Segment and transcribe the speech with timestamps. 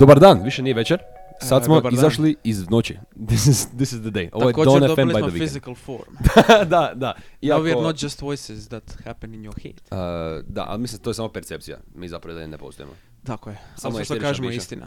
[0.00, 0.98] Dobar dan, više nije večer.
[1.40, 1.98] Sad E, smo dobar dan.
[1.98, 2.98] izašli iz noći.
[3.28, 4.28] This is, this is the day.
[4.32, 5.48] Ovo je Također Dawn FM dobili by the weekend.
[5.48, 6.16] physical form.
[6.70, 7.14] da, da.
[7.42, 9.74] Now we are Iako, not just voices that happen in your head.
[9.82, 11.78] uh, da, ali mislim, to je samo percepcija.
[11.94, 12.92] Mi zapravo dalje ne postojimo.
[13.24, 13.58] Tako je.
[13.76, 14.86] Samo što kažemo je istina.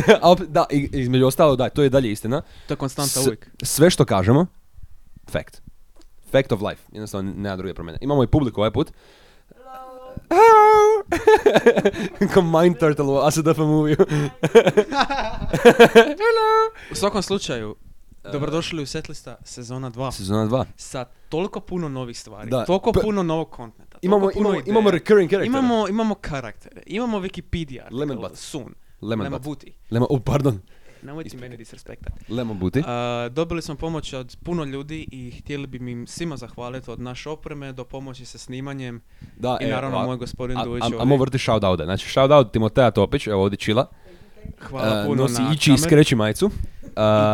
[0.48, 2.42] Da, između ostalo, da, to je dalje istina.
[2.68, 3.50] To je konstanta S- uvijek.
[3.62, 4.46] Sve što kažemo,
[5.28, 5.62] fact.
[6.32, 6.82] Fact of life.
[6.92, 7.98] Jednostavno nema druge promjene.
[8.00, 8.92] Imamo i publiku ovaj put.
[10.30, 11.02] Hello!
[12.34, 13.96] Ko Mind Turtle u ASDF movie.
[15.92, 16.50] Hello!
[16.90, 17.76] U svakom slučaju,
[18.24, 20.64] dobrodošli u Setlista sezona 2 Sezona 2.
[20.76, 22.64] sa toliko puno novih stvari, Da.
[22.64, 24.70] toliko Pa- puno novog kontenta, Imamo, puno imamo, ideja.
[24.70, 25.46] imamo recurring character.
[25.48, 28.36] Imamo, imamo karaktere, imamo Wikipedia, Lemon article, butt.
[28.36, 29.44] soon, Lemon Lemon butt.
[29.64, 29.72] Booty.
[29.90, 30.60] Lemon, oh, pardon.
[31.02, 32.12] Nemoj ti meni disrespektat.
[32.28, 32.82] Lemon booty.
[32.86, 37.28] A, dobili smo pomoć od puno ljudi i htjeli bi im svima zahvaliti od naše
[37.28, 39.00] opreme do pomoći sa snimanjem
[39.36, 41.02] Da, i e, naravno a- moj gospodin a- Dujić a-.
[41.02, 43.86] Amo vrti shoutout Znači, shoutout Timoteja Topić, evo ovdje čila.
[44.60, 46.46] Hvala E, puno nosi na ići i skreći majicu.
[46.46, 46.82] I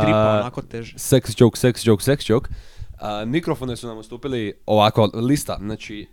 [0.02, 0.94] tripa Uh, onako teže.
[0.94, 2.48] Sex joke, sex joke, sex joke.
[2.98, 6.06] A, mikrofone su nam ustupili ovako, lista, znači,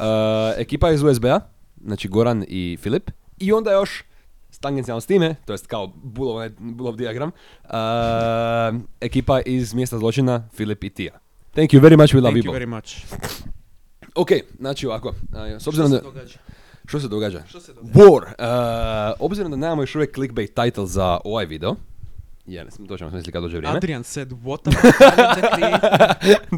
[0.00, 1.40] a, ekipa iz USB-a,
[1.80, 4.04] znači Goran i Filip, i onda još
[4.64, 7.30] tangencijalno s time, to jest kao Bulov, Bulov diagram,
[7.64, 11.12] a, ekipa iz mjesta zločina, Filip i Tija.
[11.54, 12.58] Thank you very much, we love Thank you both.
[12.58, 12.90] very much.
[14.14, 16.00] Ok, znači ovako, a, s obzirom da...
[16.86, 17.42] Što se događa?
[17.48, 17.92] Što se događa?
[17.94, 18.22] War.
[18.22, 21.74] Uh, obzirom da nemamo još uvijek clickbait title za ovaj video,
[22.46, 23.76] jer to ćemo smisliti kad dođe vrijeme.
[23.76, 24.98] Adrian said, what the fuck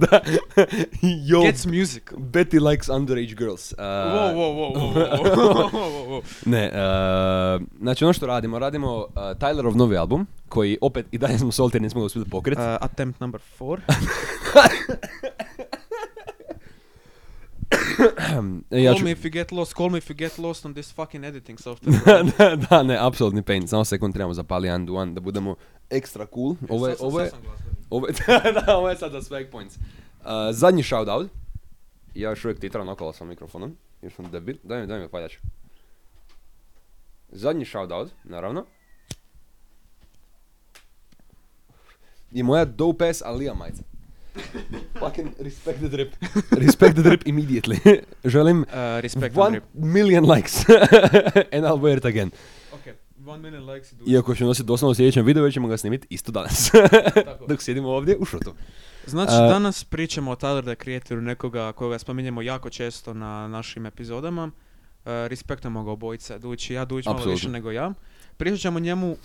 [0.11, 0.21] da.
[1.29, 2.03] Yo, gets music.
[2.19, 3.73] Betty likes underage girls.
[3.73, 6.23] Uh, Wow, wow, wow, wow, wow, wow, wow, wow.
[6.47, 11.39] Ne, uh, znači ono što radimo, radimo uh, Tylerov novi album, koji opet i dalje
[11.39, 12.61] smo solti, nismo ga uspjeli pokriti.
[12.63, 13.81] Uh, attempt number four.
[18.71, 19.05] Ja call ću...
[19.05, 21.59] me if you get lost, call me if you get lost on this fucking editing
[21.59, 22.23] software.
[22.39, 23.69] da, da, ne, apsolutni pain.
[23.69, 25.57] Samo sekund trebamo zapali jedan duan da budemo
[25.91, 26.57] ekstra cool.
[26.69, 27.31] Ovo je, ovo je,
[27.91, 28.13] ovo je,
[28.67, 29.77] da, ovo je sad za swag points.
[29.77, 31.31] Uh, zadnji shoutout.
[32.15, 33.77] Ja još uvijek titram okolo sa mikrofonom.
[34.03, 34.57] Jer sam debil.
[34.63, 35.37] Daj mi, daj mi paljač.
[37.29, 38.67] Zadnji shoutout, naravno.
[42.33, 43.83] I moja dope ass Alija majica.
[45.01, 46.15] Fucking respect the drip.
[46.67, 47.79] Respect the drip immediately.
[48.25, 48.67] Želim Uh,
[49.03, 49.65] respect one rip.
[49.75, 50.65] million likes.
[51.53, 52.31] And I'll wear it again.
[52.73, 52.93] Okay,
[53.27, 54.05] one million likes i do.
[54.07, 56.71] Iako ću nositi doslovno u sljedećem videu, već ćemo ga snimiti isto danas.
[57.15, 57.47] Tako.
[57.49, 58.55] Dok sjedimo ovdje u šutu.
[59.07, 63.87] Znači, Uh, danas pričamo o Tyler the Creatoru, nekoga koga spominjemo jako često na našim
[63.87, 64.45] epizodama.
[64.45, 64.51] Uh,
[65.05, 67.93] respektujemo ga obojice, Dujić i ja, Dujić malo više nego ja.
[68.37, 69.17] Pričat ćemo njemu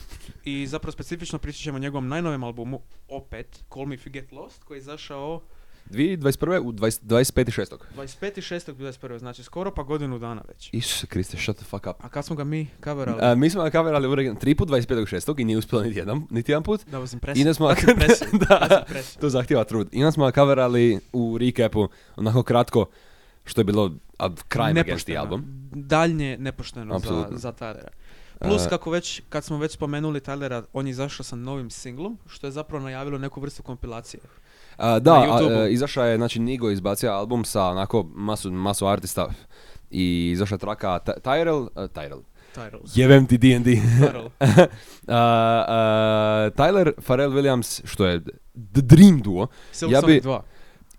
[0.44, 4.32] i zapravo specifično pričat ćemo o njegovom najnovijem albumu, opet, Call Me If You Get
[4.32, 5.42] Lost, koji je izašao
[5.90, 6.60] 2021.
[6.60, 7.78] u 20 25.6.
[7.98, 9.18] 25.6.21.
[9.20, 10.70] Znači skoro pa godinu dana već.
[10.74, 11.96] Isuse Kriste, shut the fuck up.
[12.00, 13.20] A kad smo ga mi coverali?
[13.22, 15.42] A, mi smo ga kamerali uredno tri put 25.6.
[15.42, 16.82] i nije uspjelo niti jedan, niti jedan put.
[16.82, 17.46] That was I impressive.
[17.50, 18.30] da smo impressive.
[18.50, 18.86] da,
[19.20, 19.90] to zahtjeva trud.
[19.92, 22.86] I onda smo ga kamerali u recapu, onako kratko,
[23.46, 25.20] što je bilo a, kraj Nepošteno.
[25.20, 25.44] album.
[25.72, 28.00] Daljnje nepošteno za, za Tylera.
[28.41, 32.18] Plus, Uh, kako već, kad smo već spomenuli Tylera, on je izašao sa novim singlom,
[32.28, 34.22] što je zapravo najavilo neku vrstu kompilacije.
[34.78, 39.28] A, da, a, e, izašao je, znači Nigo izbacio album sa onako masu, masu artista
[39.91, 42.22] i izašla traka Ty- Tyrell, uh, Tyrell,
[42.56, 42.81] Tyrell.
[42.96, 43.72] jebem ti D&D.
[43.72, 44.30] Tyrell.
[45.01, 45.13] Uh, uh,
[46.56, 48.22] Tyler Pharrell Williams, što je
[48.74, 50.41] The Dream duo, Silk Ja bi- 2.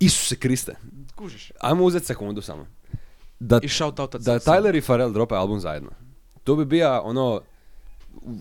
[0.01, 0.75] Isuse Kriste,
[1.17, 1.53] Kužiš.
[1.61, 2.67] ajmo uzeti sekundu samo.
[3.41, 5.91] Da, I shout out da Tyler i Pharrell dropaju album zajedno.
[6.45, 7.41] To bi bio ono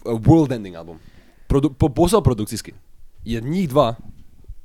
[0.04, 0.98] world ending album.
[1.48, 2.74] Produ- po, posao produkcijski.
[3.26, 3.96] Jer njih dva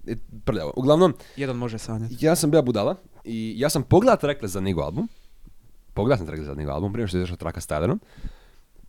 [0.05, 0.73] je prljavo.
[0.77, 2.17] Uglavnom, Jedan može sanjati.
[2.21, 5.09] ja sam bio budala i ja sam pogledao trackle za njegov album.
[5.95, 7.99] Pogledao sam trackle za njegov album prije što je izašao traka s Tylerom.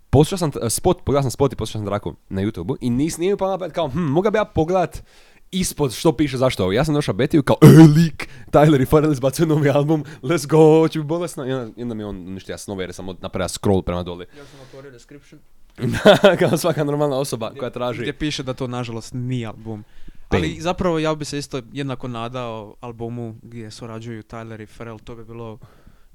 [0.09, 3.17] Poslušao sam t- spot, pogledao sam spot i poslušao sam traku na YouTubeu i nis
[3.17, 5.03] nije mi pamet kao, hm, moga bi ja pogledat
[5.51, 6.71] ispod što piše zašto ovo.
[6.71, 10.87] Ja sam došao Betiju kao, e, lik, Tyler i Pharrell izbacuju novi album, let's go,
[10.87, 11.45] će bi bolesno.
[11.45, 14.25] I onda, onda mi on uništio ja snove jer sam napravio scroll prema doli.
[14.37, 15.39] Ja sam otvorio description.
[16.39, 18.01] kao svaka normalna osoba koja traži.
[18.01, 19.83] Gdje piše da to nažalost nije album.
[20.29, 20.43] Pain.
[20.43, 25.15] Ali zapravo ja bi se isto jednako nadao albumu gdje surađuju Tyler i Pharrell, to
[25.15, 25.59] bi bilo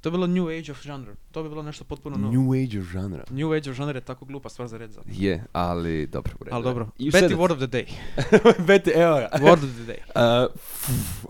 [0.03, 1.15] to bi bilo new age of genre.
[1.33, 2.33] To bi bilo nešto potpuno novo.
[2.33, 3.25] New age of genre.
[3.31, 5.01] New age of genre je tako glupa stvar za red za.
[5.07, 6.33] Je, ali dobro.
[6.41, 6.65] u redu Ali je.
[6.65, 6.89] dobro.
[6.99, 7.87] You Betty word of the day.
[8.69, 9.29] Betty, evo ga.
[9.33, 9.99] Word of the day.
[10.15, 11.27] Uh, pff,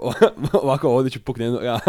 [0.53, 1.21] ovako ovdje ću
[1.63, 1.81] ja.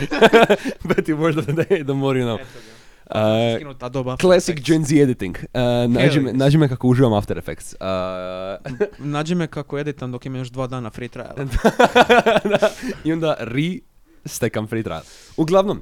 [0.88, 2.34] Betty word of the day, the more you know.
[2.34, 2.78] Eto ga.
[3.10, 4.60] Uh, After Classic.
[4.60, 5.36] Gen Z editing.
[5.36, 7.74] Uh, nađi, me, nađi me kako uživam After Effects.
[7.80, 11.34] Uh, Nađi me kako editam dok ima još dva dana free trial.
[12.44, 12.70] da,
[13.04, 13.78] I onda re
[14.28, 15.02] stekam free trial.
[15.36, 15.80] Uglavnom,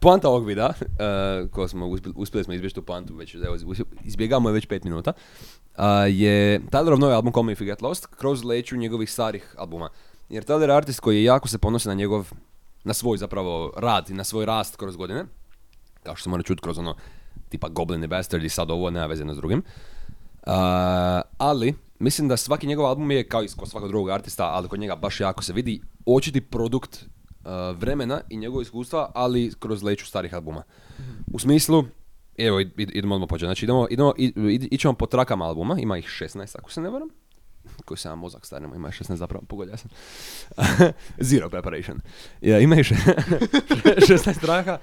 [0.00, 3.56] poanta ovog videa, uh, ko smo uspjeli, uspjeli smo izbjeći tu poantu, već evo,
[4.04, 7.82] izbjegavamo je već pet minuta, uh, je Tylerov novi album Call Me If You Get
[7.82, 9.90] Lost kroz leću njegovih starih albuma.
[10.28, 12.32] Jer Tyler je artist koji je jako se ponosi na njegov,
[12.84, 15.24] na svoj zapravo rad i na svoj rast kroz godine,
[16.02, 16.96] kao što se mora čuti kroz ono
[17.48, 19.58] tipa Goblin i Bastard i sad ovo nema veze jedno s drugim.
[19.58, 20.52] Uh,
[21.38, 24.96] ali, mislim da svaki njegov album je, kao i svakog drugog artista, ali kod njega
[24.96, 27.06] baš jako se vidi, očiti produkt
[27.72, 30.62] vremena i njegovog iskustva, ali kroz leću starih albuma.
[31.26, 31.84] U smislu,
[32.38, 33.46] evo, id- id- idemo odmah početi.
[33.46, 37.08] Znači, idemo, idemo, id- ićemo po trakama albuma, ima ih 16, ako se ne varam.
[37.84, 39.90] Koji sam mozak starimo, ima ih 16 zapravo, pogodio sam.
[41.20, 42.00] Zero preparation.
[42.40, 42.94] Ja, ima ih še-
[44.08, 44.78] 16 traka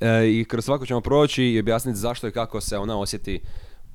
[0.00, 3.40] e, i kroz svako ćemo proći i objasniti zašto i kako se ona osjeti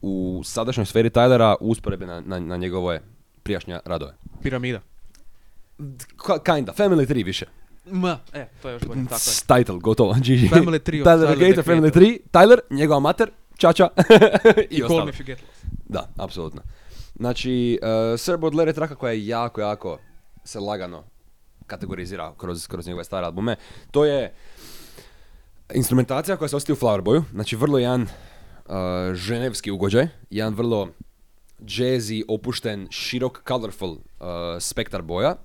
[0.01, 3.01] u sadašnjoj sferi Tylera u usporedbi na, na, na njegove
[3.43, 4.13] prijašnje radove.
[4.41, 4.81] Piramida.
[6.45, 7.45] Kinda, Family 3 više.
[7.85, 9.57] Ma, e, to je još bolje, tako je.
[9.57, 10.13] Title, gotovo.
[10.25, 10.53] GG.
[10.53, 12.01] Family 3 od Tyler, Tyler, Creator, Family Creator.
[12.01, 13.89] 3, Tyler, njegova mater, čača
[14.69, 15.37] i, I Call ostalo.
[15.89, 16.61] Da, apsolutno.
[17.15, 19.99] Znači, uh, Sir Baudelaire je traka koja je jako, jako
[20.43, 21.03] se lagano
[21.67, 23.55] kategorizira kroz, kroz njegove stare albume.
[23.91, 24.33] To je
[25.73, 28.75] instrumentacija koja se osjeti u Flowerboyu, znači vrlo jedan uh,
[29.13, 30.89] ženevski ugođaj, jedan vrlo
[31.59, 33.97] jazzy, opušten, širok, colorful uh,
[34.59, 35.35] spektar boja.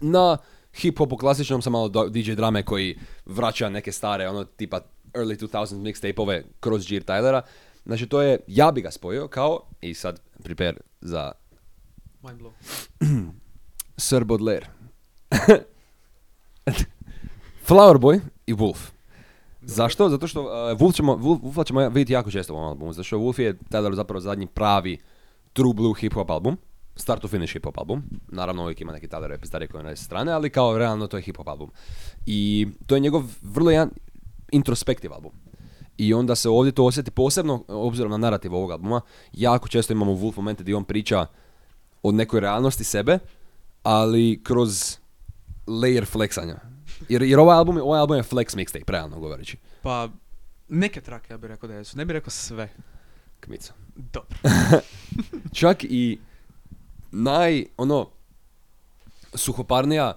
[0.00, 0.38] Na
[0.82, 4.80] hip-hopu klasičnom sam malo DJ drame koji vraća neke stare, ono tipa
[5.12, 7.40] early 2000 mixtape-ove kroz Gir Tylera.
[7.86, 11.32] Znači to je, ja bi ga spojio kao, i sad prepare za
[12.22, 12.50] Mind blow.
[13.96, 14.66] Sir Baudelaire.
[17.68, 18.78] Flower Boy i Wolf.
[19.62, 20.08] Zašto?
[20.08, 22.92] Zato što uh, Wolf ćemo, Wolf, Wolfa ćemo vidjeti jako često u ovom albumu.
[22.92, 24.98] Zato što Wolf je tada zapravo zadnji pravi
[25.52, 26.56] true blue hip hop album.
[26.96, 28.02] Start to finish hip hop album.
[28.28, 31.36] Naravno uvijek ima neki tada repistare koje na strane, ali kao realno to je hip
[31.36, 31.70] hop album.
[32.26, 33.90] I to je njegov vrlo jedan
[34.52, 35.32] introspektiv album.
[35.98, 39.00] I onda se ovdje to osjeti posebno, obzirom na narativ ovog albuma,
[39.32, 41.26] jako često imamo Wolf momente gdje on priča
[42.02, 43.18] o nekoj realnosti sebe,
[43.82, 44.98] ali kroz
[45.66, 46.56] layer flexanja.
[47.08, 49.56] Jer, jer ovaj album, ovaj album je flex mixtape, realno govoreći.
[49.82, 50.08] Pa,
[50.68, 52.68] neke trake ja bih rekao da jesu, ne bih rekao sve.
[53.40, 53.72] Kmica.
[53.96, 54.38] Dobro.
[55.60, 56.18] Čak i
[57.10, 58.08] naj, ono,
[59.34, 60.12] suhoparnija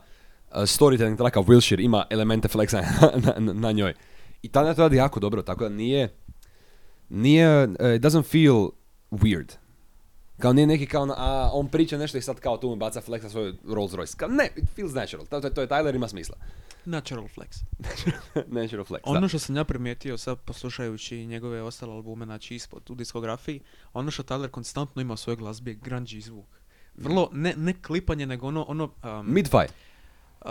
[0.51, 2.83] uh, storytelling traka Wilshire ima elemente flexa
[3.25, 3.93] na, na, na njoj.
[4.41, 6.13] I tada to radi jako dobro, tako da nije,
[7.09, 8.69] nije, uh, it doesn't feel
[9.11, 9.55] weird.
[10.39, 13.23] Kao nije neki kao, a on priča nešto i sad kao tu mu baca flex
[13.23, 14.15] na svoj Rolls Royce.
[14.15, 15.25] Kao, ne, it feels natural.
[15.25, 16.35] To, to, to je Tyler, ima smisla.
[16.85, 17.63] Natural flex.
[18.59, 19.27] natural flex, Ono da.
[19.27, 23.61] što sam ja primijetio sad poslušajući njegove ostale albume, znači ispod u diskografiji,
[23.93, 26.58] ono što Tyler konstantno ima u svojoj glazbi je grungy zvuk.
[26.99, 29.57] Vrlo, ne, ne klipanje, nego ono, ono um, Mid-fi.
[30.41, 30.49] uh,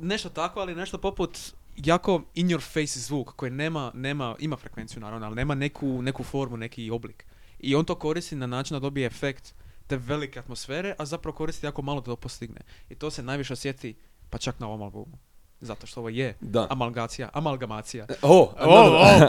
[0.00, 1.38] nešto tako, ali nešto poput
[1.76, 6.24] jako in your face zvuk koji nema, nema, ima frekvenciju naravno, ali nema neku, neku
[6.24, 7.26] formu, neki oblik.
[7.60, 9.54] I on to koristi na način da dobije efekt
[9.86, 12.60] te velike atmosfere, a zapravo koristi jako malo da to postigne.
[12.90, 13.94] I to se najviše osjeti,
[14.30, 15.18] pa čak na ovom albumu.
[15.60, 16.66] Zato što ovo je Da.
[16.70, 18.06] amalgacija, amalgamacija.
[18.22, 18.90] Oh, O, no, o.
[18.90, 19.28] no.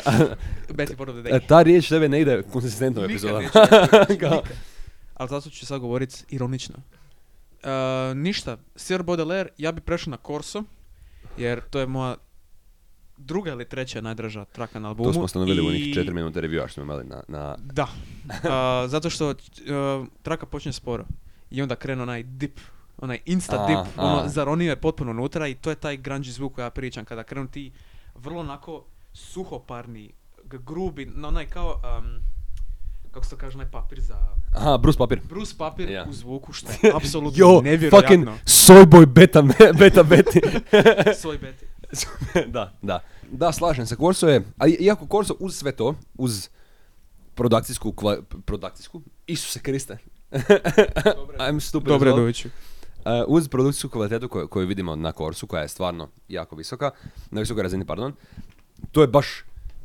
[0.78, 1.40] Betty E.
[1.48, 3.50] Ta riječ tebe ne ide konsistentno u epizodama.
[5.16, 6.76] Ali zato ću sad govorit ironično.
[6.76, 7.70] Uh,
[8.18, 10.64] ništa, Sir Baudelaire, ja bi prešao na Corso,
[11.38, 12.16] jer to je moja
[13.18, 15.10] druga ili treća najdraža traka na albumu.
[15.10, 17.24] To smo stanovili u onih i- 4 minute reviewa što smo imali na...
[17.28, 17.88] na Da.
[18.28, 18.40] Uh,
[18.94, 19.36] zato što uh,
[20.22, 21.06] traka počne sporo.
[21.52, 22.60] I onda krene onaj dip,
[22.98, 24.06] onaj insta A, dip, a.
[24.06, 27.06] ono zaronio je potpuno unutra i to je taj grungy zvuk koji ja pričam.
[27.06, 27.72] Kada krenu ti
[28.16, 30.12] vrlo onako suhoparni,
[30.44, 32.20] grubi, na onaj kao, um,
[33.16, 34.16] kako se to kaže, onaj papir za...
[34.52, 35.20] Aha, Bruce Papir.
[35.24, 36.06] Bruce papir Ja.
[36.10, 38.02] u zvuku, što je apsolutno Jo, nevjerojatno.
[38.02, 40.42] fucking Soyboy beta, me- beta beti.
[41.16, 41.66] Svoj beti.
[42.48, 43.00] da, da.
[43.32, 43.96] Da, slažem se.
[43.96, 46.50] Corso je, a i- iako Corso uz sve to, uz
[47.36, 49.98] produkcijsku, kva, produkcijsku, Isuse Kriste.
[51.40, 52.50] I'm stupid Dobre, as well.
[53.00, 56.92] Uh, uz produkcijsku kvalitetu koju, koju vidimo na Korsu, koja je stvarno jako visoka,
[57.32, 58.14] na visokoj razini, pardon,
[58.92, 59.28] to je baš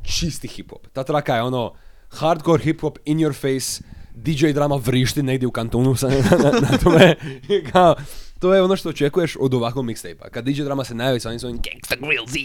[0.03, 0.87] čisti hip-hop.
[0.93, 1.73] Ta traka je ono
[2.11, 3.83] hardcore hip-hop, in your face,
[4.15, 7.15] DJ drama vrišti negdje u kantonu sa, na, na, na tome.
[7.71, 7.95] Kao,
[8.39, 10.29] to je ono što očekuješ od ovakvog mixtape-a.
[10.29, 12.35] Kad DJ drama se najavi sa onim svojim Gangsta Grill Z.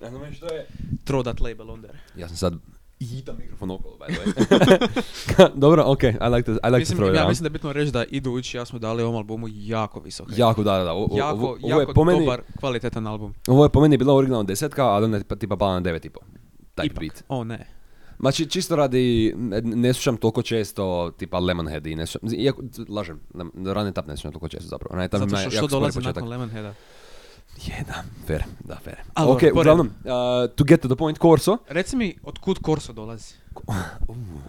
[0.00, 0.66] Razumeš, to je...
[1.04, 1.98] Throw that label on there.
[2.16, 2.54] Ja sam sad
[3.00, 5.50] hitam mikrofon okolo, by the way.
[5.64, 7.50] Dobro, ok, I like to, I like mislim, to throw it ja mislim da je
[7.50, 10.28] bitno reći da idući ja smo dali ovom albumu jako visok.
[10.36, 10.92] Jako, da, da, da.
[10.92, 13.34] O- jako, ovo, ovo jako je po meni, dobar, kvalitetan album.
[13.46, 16.04] Ovo je po meni bila originalna desetka, ali onda je pa- tipa pala na devet
[16.04, 16.20] i po.
[16.82, 17.00] Ipak.
[17.00, 17.24] beat.
[17.28, 17.75] O ne.
[18.20, 23.20] Znači, čisto radi, ne, ne slušam toliko često tipa Lemonhead i ne slušam, iako, lažem,
[23.54, 24.96] Run It Up ne slušam toliko često zapravo.
[24.96, 26.14] Run It Up Zato što što dolazi početak.
[26.14, 26.74] nakon Lemonheada?
[27.66, 28.96] Je, da, fair, da, fair.
[29.14, 29.92] Ali ok, uglavnom, uh,
[30.54, 31.58] to get to the point, Corso.
[31.68, 33.34] Reci mi, od kud Corso dolazi?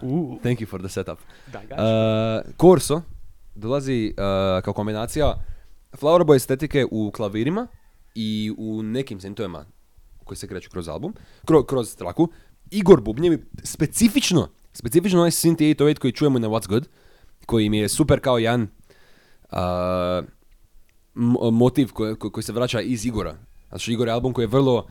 [0.00, 1.18] Uh, Thank you for the setup.
[1.52, 1.58] da.
[1.60, 3.02] Uh, Corso
[3.54, 5.34] dolazi uh, kao kombinacija
[5.98, 7.66] Flower Boy estetike u klavirima
[8.14, 9.64] i u nekim sintovima
[10.24, 12.28] koji se kreću kroz album, kro, kroz traku.
[12.70, 16.88] Igor Bubnjevi, specifično, specifično onaj synth 808 koji čujemo na What's Good,
[17.46, 18.68] koji mi je super kao jedan
[19.52, 19.58] uh,
[21.52, 23.36] motiv koji, koji, koji se vraća iz Igora.
[23.68, 24.86] Znači Igor je album koji je vrlo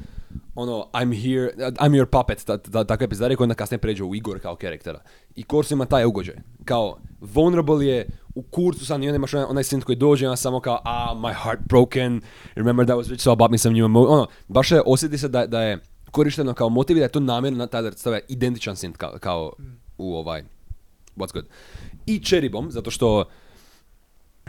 [0.56, 4.16] ono, I'm here, I'm your puppet, ta, ta, takve pizdare koje onda kasnije pređe u
[4.16, 5.02] Igor kao karaktera.
[5.36, 6.36] I Corso ima taj ugođaj.
[6.66, 10.28] Kao, vulnerable je u kurcu sam i onda imaš onaj, onaj synth koji dođe i
[10.28, 12.22] onda samo kao, ah, my heart broken,
[12.56, 15.18] remember that was rich, so I bought me some new emo-" Ono, baš je, osjeti
[15.18, 15.80] se da, da je
[16.12, 19.54] korišteno kao motiv i da je to namjerno na Tyler stavlja identičan synth kao, kao
[19.98, 20.44] u ovaj,
[21.18, 21.46] what's good.
[22.06, 23.26] I Cherry Bomb, zato što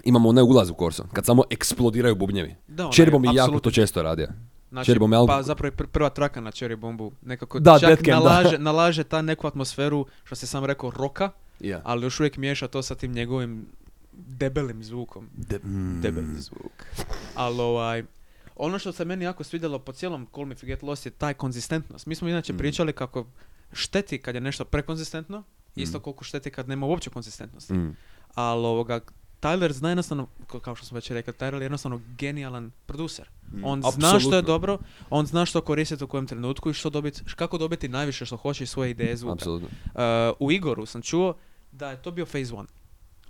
[0.04, 2.54] imamo onaj ulaz u Corso, kad samo eksplodiraju bubnjevi.
[2.68, 4.28] Da, onaj, Cherry Bomb je jako to često radio.
[4.70, 7.78] Znači, Cherry Bomb je pa zapravo je pr- prva traka na Cherry Bombu nekako Da,
[7.78, 8.28] čak Death Cam, da.
[8.30, 11.80] nalaže, nalaže ta neku atmosferu, što se sam rekao, roka, Yeah.
[11.84, 13.66] ali još uvijek miješa to sa tim njegovim
[14.12, 15.28] debelim zvukom.
[15.36, 16.00] De- mm.
[16.02, 16.86] Debeli zvuk.
[17.34, 18.04] Ali ovaj,
[18.58, 22.06] ono što se meni jako svidjelo po cijelom Call Me Forget Lost je taj konzistentnost.
[22.06, 22.58] Mi smo inače Mm.
[22.58, 23.26] pričali kako
[23.72, 25.42] šteti kad je nešto prekonzistentno,
[25.76, 27.72] isto koliko šteti kad nema uopće konzistentnosti.
[27.72, 27.96] Mm.
[28.34, 29.00] Ali ovoga,
[29.40, 30.26] Tyler zna jednostavno,
[30.62, 33.28] kao što sam već rekao, Tyler je jednostavno genijalan producer.
[33.52, 34.78] Mm, On zna što je dobro,
[35.10, 38.64] on zna što koristiti u kojem trenutku i što dobiti, kako dobiti najviše što hoće
[38.64, 39.50] iz svoje ideje zvuka.
[39.50, 39.60] Uh,
[40.38, 41.34] u Igoru sam čuo
[41.72, 42.68] da je to bio phase one.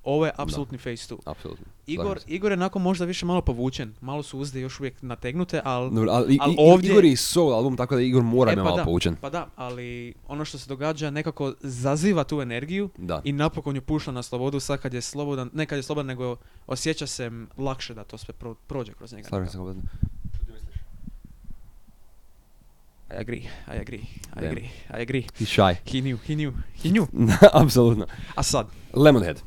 [0.04, 1.18] Ovo je apsolutni phase two.
[1.24, 1.64] apsolutno.
[1.86, 2.18] Igor.
[2.26, 5.90] Igor je nakon možda više malo povučen, malo su uzde još uvijek nategnute, ali...
[5.90, 8.56] Dobro, ali, i- ali i- ovdje- Igor je soul album, tako da Igor mora E,
[8.56, 9.16] pa malo da, poučen.
[9.16, 13.20] Pa da, ali ono što se događa nekako zaziva tu energiju Da.
[13.24, 16.36] i napokon ju pušta na slobodu sad kad je slobodan, ne kad je slobodan, nego
[16.66, 19.28] osjeća se lakše da to sve pro- prođe kroz njega.
[19.28, 19.82] Slažem se kompletno.
[23.10, 24.46] I agree, I agree, I Damn.
[24.46, 25.22] agree, I agree.
[25.38, 25.74] He's shy.
[25.86, 27.06] He knew, he knew, he knew.
[27.54, 28.06] Apsolutno.
[28.34, 29.42] A sad, Lemonhead.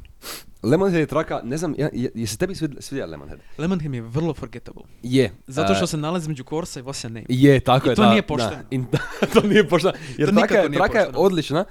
[0.63, 3.39] Lemonhead je traka, ne znam, ja, je, je se tebi svid- svidja Lemonhead?
[3.57, 4.83] Lemonhead mi je vrlo forgettable.
[5.03, 5.31] Je.
[5.47, 7.25] Zato što uh, se nalazi među Corsa i Vosia Name.
[7.29, 7.95] Je, tako I je.
[7.95, 8.27] to da, nije da.
[8.27, 8.63] pošteno.
[8.71, 8.85] In-
[9.33, 9.93] to nije pošteno.
[10.17, 11.19] Jer To traka, je, nije traka je pošteno.
[11.19, 11.65] odlična.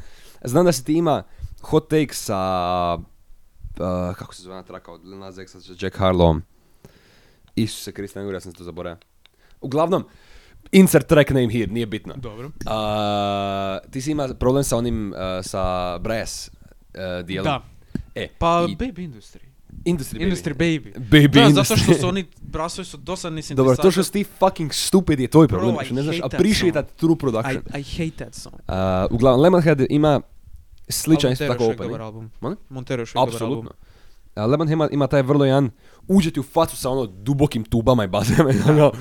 [0.44, 1.22] Znam da si ti ima
[1.62, 2.38] hot take sa...
[2.94, 6.40] uh, kako se zove ona traka od Lil Nas X-a sa Jack Harlowom.
[7.56, 8.98] Isuse Kriste, nego ja sam se to zaboravio.
[9.60, 10.04] Uglavnom,
[10.72, 12.14] insert track name here, nije bitno.
[12.16, 12.46] Dobro.
[12.46, 12.52] Uh,
[13.90, 15.62] ti si ima problem sa onim, uh, sa
[15.98, 17.44] Brass uh, dijelom.
[17.44, 17.62] Da.
[18.14, 19.38] E, Pa i- Baby Industry.
[19.84, 20.24] Industry, baby.
[20.24, 20.92] Industry Baby.
[21.10, 21.52] Baby da, Industry.
[21.54, 25.28] zato što su oni, brasovi su dosadni Dobro, to što si ti fucking stupid je
[25.28, 27.62] tvoj problem, Bro, I što ne znaš hate that appreciate true I, production.
[27.74, 28.54] I hate that song.
[28.54, 28.64] Uh,
[29.10, 30.20] uglavnom, Lemonhead ima
[30.88, 32.00] sličan isto Montero tako opening.
[32.00, 32.30] album.
[32.40, 32.58] Molim?
[32.68, 33.58] Montero još uvijek dobar album.
[33.58, 33.70] Apsolutno.
[34.36, 35.70] Uh, Lemonhead ima, ima taj vrlo jedan,
[36.08, 38.92] uđe ti u facu sa ono dubokim tubama i bazama i ono,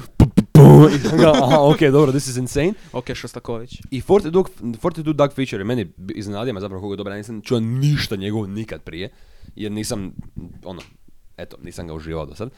[0.96, 2.74] i ono, aha, ok, dobro, this is insane.
[2.94, 3.82] Ok, Šostaković.
[3.92, 7.18] I 42 Dog, 42 Dog feature je meni iznenadio me zapravo koga je dobar, ja
[7.18, 9.10] nisam čuo ništa njegovo nikad prije,
[9.56, 10.12] jer nisam,
[10.64, 10.82] ono,
[11.38, 12.50] eto, nisam ga uživao do sad.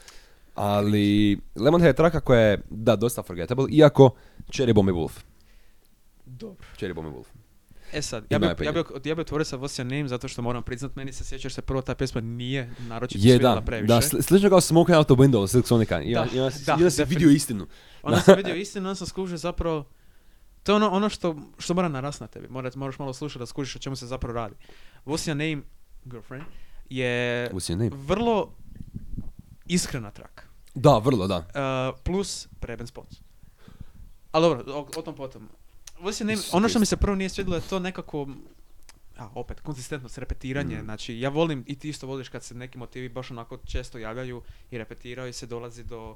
[0.55, 4.09] Ali Lemonhead je traka koja je, da, dosta forgettable, iako
[4.49, 5.11] Cherry Bomb je Wolf.
[6.25, 6.65] Dobro.
[6.79, 7.40] Cherry Bomb je Wolf.
[7.93, 10.27] E sad, ja In bi, my ja bi, ja bi otvorio sa Vosia Name zato
[10.27, 13.87] što moram priznat, meni se sjećaš se prvo ta pjesma nije naročito Je, da, previše.
[13.87, 15.65] da, sli- slično kao Smoking Out the Window, Silk.
[15.81, 17.05] I Da, i onda, da, i onda si definitivno.
[17.09, 17.67] vidio istinu.
[18.03, 19.85] Onda sam vidio istinu, onda sam skužio zapravo
[20.63, 22.47] to je ono, ono što, što mora narast na tebi.
[22.47, 24.55] Morat, moraš malo slušati da skužiš o čemu se zapravo radi.
[25.05, 25.61] Vosia Name,
[26.05, 26.43] girlfriend,
[26.89, 27.91] je What's your name?
[27.95, 28.53] vrlo
[29.65, 30.43] iskrena traka.
[30.75, 31.37] Da, vrlo, da.
[31.37, 33.07] Uh, plus preben spot.
[34.31, 35.49] Ali dobro, o, o tom potom.
[36.33, 38.27] Isuse ono što mi se prvo nije svidjelo je to nekako
[39.17, 40.83] a, opet, konzistentnost, repetiranje, Mm.
[40.83, 44.41] znači, ja volim, i ti isto voliš kad se neki motivi baš onako često javljaju
[44.71, 46.15] i repetiraju i se dolazi do,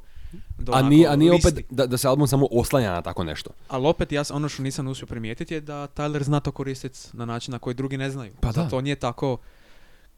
[0.57, 1.47] do A nije, a nije listi.
[1.47, 3.49] opet da, da se album samo oslanja na tako nešto.
[3.67, 6.99] Ali opet, ja, s- ono što nisam uspio primijetiti je da Tyler zna to koristiti
[7.13, 8.33] na način na koji drugi ne znaju.
[8.35, 8.53] Pa da.
[8.53, 9.37] Zato on je tako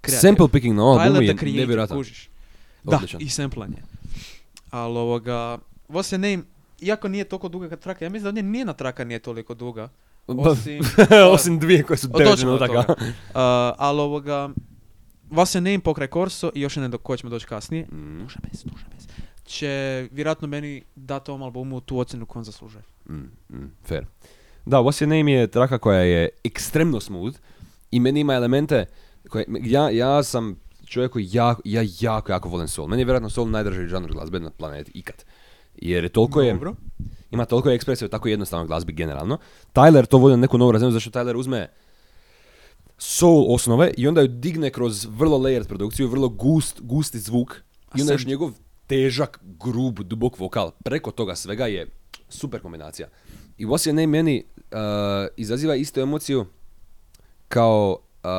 [0.01, 0.21] kreativan.
[0.21, 1.97] Sample picking na ovom albumu je nevjerojatan.
[1.97, 2.29] kužiš.
[2.83, 3.77] Da, i samplanje.
[4.69, 5.57] Ali ovoga,
[5.89, 6.43] What's your name,
[6.81, 9.89] iako nije toliko duga kad traka, ja mislim da ovdje nijedna traka nije toliko duga.
[10.27, 10.81] Osim,
[11.33, 12.93] Osim dvije koje su O, 9 doćemo do minuta.
[12.93, 13.05] Uh,
[13.77, 14.49] ali ovoga,
[15.29, 18.39] What's your name pokraj Corso i još jedan do koje ćemo doći kasnije, Mm, duže
[18.51, 19.07] bez, duže bez,
[19.45, 22.83] će vjerojatno meni dati ovom albumu tu ocjenu koju on zaslužuje.
[23.09, 23.15] mm,
[23.49, 24.05] mm, fair.
[24.65, 27.37] Da, What's Your Name je traka koja je ekstremno smooth
[27.91, 28.85] i meni ima elemente
[29.29, 30.55] koje, ja, ja sam
[30.85, 32.87] čovjek koji jako, ja jako, jako volim soul.
[32.87, 35.25] Meni je vjerojatno soul najdrži žanr glazbe na planeti ikad.
[35.77, 36.75] Jer je toliko je, Dobro.
[37.31, 39.37] ima toliko ekspresije u tako jednostavnoj glazbi generalno.
[39.73, 41.69] Tyler to vodi na neku novu razinu, zašto Tyler uzme
[42.97, 47.55] soul osnove i onda ju digne kroz vrlo layered produkciju, vrlo gust, gusti zvuk
[47.95, 48.51] i onda još njegov
[48.87, 50.71] težak, grub, dubok vokal.
[50.83, 51.87] Preko toga svega je
[52.29, 53.07] super kombinacija.
[53.57, 54.77] I What's Your Name meni uh,
[55.37, 56.45] izaziva istu emociju
[57.47, 58.29] kao uh,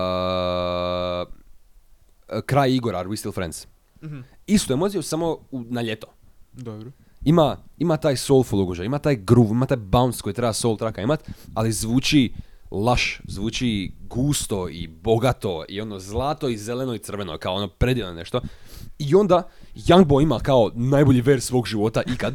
[2.47, 3.67] kraj Igora, Are We Still Friends.
[4.03, 4.21] Mhm.
[4.47, 6.07] Istu emociju, samo u, na ljeto.
[6.53, 6.91] Dobro.
[7.29, 11.03] Ima, ima taj soulful ugođaj, ima taj groove, ima taj bounce koji treba soul traka
[11.03, 12.33] imat, ali zvuči
[12.71, 18.13] laš, zvuči gusto i bogato i ono zlato i zeleno i crveno, kao ono predivno
[18.13, 18.41] nešto.
[18.99, 22.35] I onda Youngboy ima kao najbolji vers svog života ikad.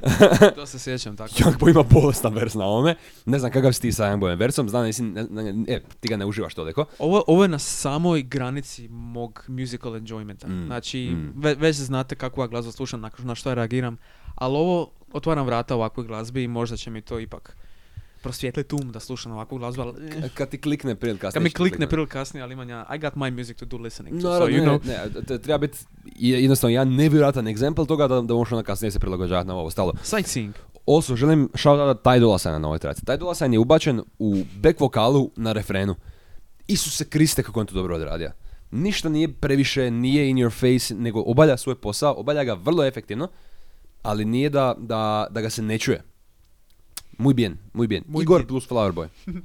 [0.56, 1.32] to se sjećam tako.
[1.34, 2.94] Youngboy ima bolestan vers na ovome.
[3.24, 6.16] Ne znam kakav si ti sa Youngboyem versom, znam, nisi, ne, ne- e, ti ga
[6.16, 6.84] ne uživaš toliko.
[6.98, 10.46] Ovo, ovo je na samoj granici mog musical enjoymenta.
[10.46, 11.32] Mm, Znači, mm.
[11.36, 13.96] ve- već znate kakvu ja glazbu slušam, na, na što ja reagiram,
[14.34, 17.56] ali ovo otvaram vrata ovakvoj glazbi i možda će mi to ipak
[18.22, 21.32] prosvijetliti um da slušam ovakvu glazbu, ali eh, Kad ti klikne prije kasnije.
[21.32, 24.22] kad mi klikne prije kasnije, ali imam ja, I got my music to do listening
[24.22, 25.30] to, Naravno, so you ne, know.
[25.30, 28.98] ne, treba biti je- jednostavno jedan nevjerojatan egzempl toga da, da možeš onda kasnije se
[28.98, 29.92] prilagođavati na ovo stalo.
[30.02, 30.54] Sightseeing.
[30.86, 33.04] Also, želim shout out Ty Dolla Signa na ovoj traci.
[33.04, 35.94] Taj Dolla Sign je ubačen u back vokalu na refrenu.
[36.68, 38.30] Isuse Kriste kako on to dobro odradio.
[38.70, 43.28] Ništa nije previše, nije in your face, nego obavlja svoj posao, obavlja ga vrlo efektivno,
[44.02, 46.02] ali nije da, da, da ga se ne čuje.
[47.18, 48.04] Muy bien, muy bien.
[48.06, 48.48] Muy Igor bien.
[48.48, 49.08] plus Flower Boy.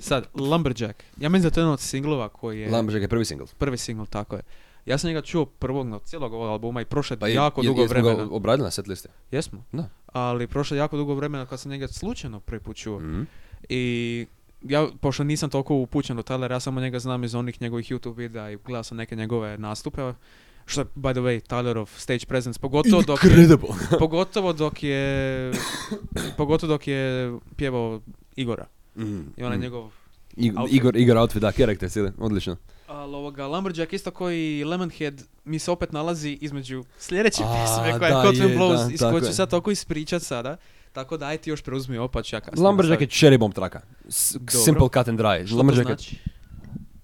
[0.00, 1.02] Sad, Lumberjack.
[1.16, 2.70] Ja mislim da je to jedan od singlova koji je...
[2.70, 3.46] Lumberjack je prvi single.
[3.58, 4.42] Prvi single, tako je.
[4.86, 7.62] Ja sam njega čuo prvog od cijelog ovog albuma i prošlo je Pa je- jako
[7.62, 8.28] je- dugo jesmo ga vremena.
[8.30, 9.08] obradili na set liste.
[9.30, 9.62] Jesmo.
[9.72, 9.88] Da.
[10.06, 12.98] Ali prošlo je jako dugo vremena kad sam njega slučajno prvi put čuo.
[13.00, 13.22] Mhm.
[13.68, 14.26] I
[14.62, 18.16] ja, pošto nisam toliko upućen u Tyler, ja samo njega znam iz onih njegovih YouTube
[18.16, 20.12] videa i gledao sam neke njegove nastupe.
[20.66, 23.48] Što je, by the way, Tylerov stage presence, pogotovo dok je,
[23.98, 25.52] pogotovo dok je,
[26.36, 28.00] pogotovo dok je pjevao
[28.36, 28.66] Igora.
[28.96, 29.64] Mhm, I onaj mhm.
[29.64, 29.90] njegov
[30.36, 30.76] Igor, outfit.
[30.76, 32.56] Igor, Igor outfit, da, karakter cijeli, odlično.
[32.86, 38.08] Ali ovoga, Lumberjack isto koji Lemonhead mi se opet nalazi između sljedeće A, pjesme koja
[38.08, 40.56] je da, Cotton je, Blows, da, iz koje ću sad toliko ispričat sada.
[40.92, 42.66] Tako da aj ti još preuzmi opač ja kasnije.
[42.66, 43.80] Lumberjack je cherry bomb traka.
[44.08, 44.60] S- Dobro.
[44.64, 45.46] simple cut and dry.
[45.46, 46.16] Što to Lumberjack, je- znači?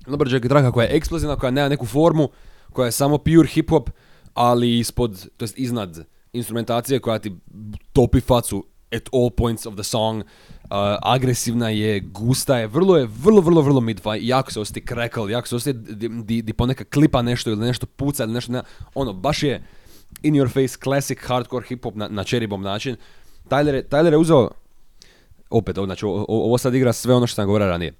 [0.06, 2.28] Lumberjack je traka koja je eksplozivna, koja nema neku formu,
[2.72, 3.90] koja je samo pure hip hop,
[4.34, 7.32] ali ispod, to jest iznad instrumentacije koja ti
[7.92, 8.64] topi facu
[8.96, 10.22] at all points of the song.
[10.22, 15.32] Uh, agresivna je, gusta je, vrlo je, vrlo, vrlo, vrlo midfight, jako se osjeti crackle,
[15.32, 18.62] jako se osjeti di, di, di ponekad klipa nešto ili nešto puca ili nešto, ne,
[18.94, 19.62] ono, baš je
[20.22, 22.96] in your face classic hardcore hip hop na, na cherry bomb način.
[23.48, 24.50] Tyler je, Tyler je uzeo,
[25.50, 27.94] opet, ovo, znači, ovo sad igra sve ono što sam govorio ranije.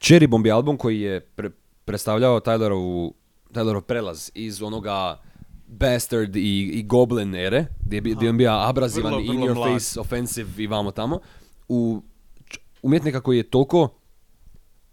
[0.00, 1.50] Cherry Bomb je album koji je pre-
[1.84, 3.12] predstavljao Tylerovu,
[3.54, 5.20] Tylerov prelaz iz onoga
[5.68, 9.32] Bastard i, i Goblin ere, gdje je, bi- gdje je on bio abrazivan, Vrlo, in
[9.32, 9.72] vrlo your mlad.
[9.72, 11.20] face, offensive i vamo tamo,
[11.68, 12.02] u
[12.82, 13.88] umjetnika koji je toliko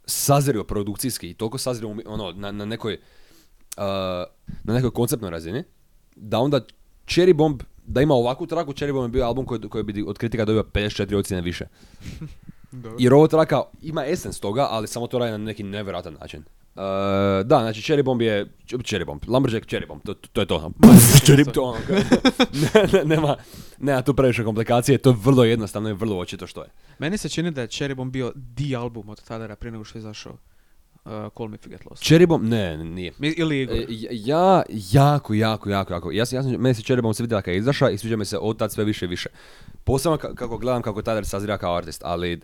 [0.05, 2.93] sazrio produkcijski i toliko sazrio ono, na, na nekoj
[3.77, 3.83] uh,
[4.63, 5.63] na nekoj konceptnoj razini,
[6.15, 6.61] da onda
[7.05, 10.17] Cherry Bomb, da ima ovakvu traku, Cherry Bomb je bio album koji, koji bi od
[10.17, 11.65] kritika dobio 54 ocjene više.
[12.71, 12.97] Dobro.
[12.99, 16.43] Jer ovo traka ima esens toga, ali samo to radi na neki nevjerojatan način.
[16.75, 16.81] Uh,
[17.45, 20.71] da, znači Cherry Bomb je Cherry Bomb, Lumberjack Cherry Bomb, to, to je to.
[21.25, 21.77] Cherry, to ono,
[22.73, 23.35] ne, ne, nema,
[23.79, 26.69] nema tu previše komplikacije, to je vrlo jednostavno i vrlo očito što je.
[26.99, 29.97] Meni se čini da je Cherry Bomb bio the album od Tylera prije nego što
[29.97, 32.03] je izašao uh, Call Me If You Get Lost.
[32.03, 33.11] Cherry Bomb, ne, nije.
[33.19, 33.77] Mi- Ili Igor.
[33.77, 36.11] E, ja, jako, jako, jako, jako.
[36.11, 38.37] Ja, ja meni se Cherry Bomb se vidjela kad je izašao i sviđa mi se
[38.37, 39.29] od tad sve više i više.
[39.83, 42.41] Posebno ka- kako gledam kako Tyler sazira kao artist, ali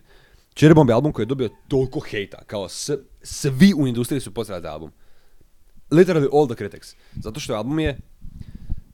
[0.54, 2.90] Cherry Bomb je album koji je dobio toliko hejta, kao s,
[3.22, 4.92] svi u industriji su poslali taj album.
[5.90, 6.88] Literally all the critics.
[7.22, 7.98] Zato što album je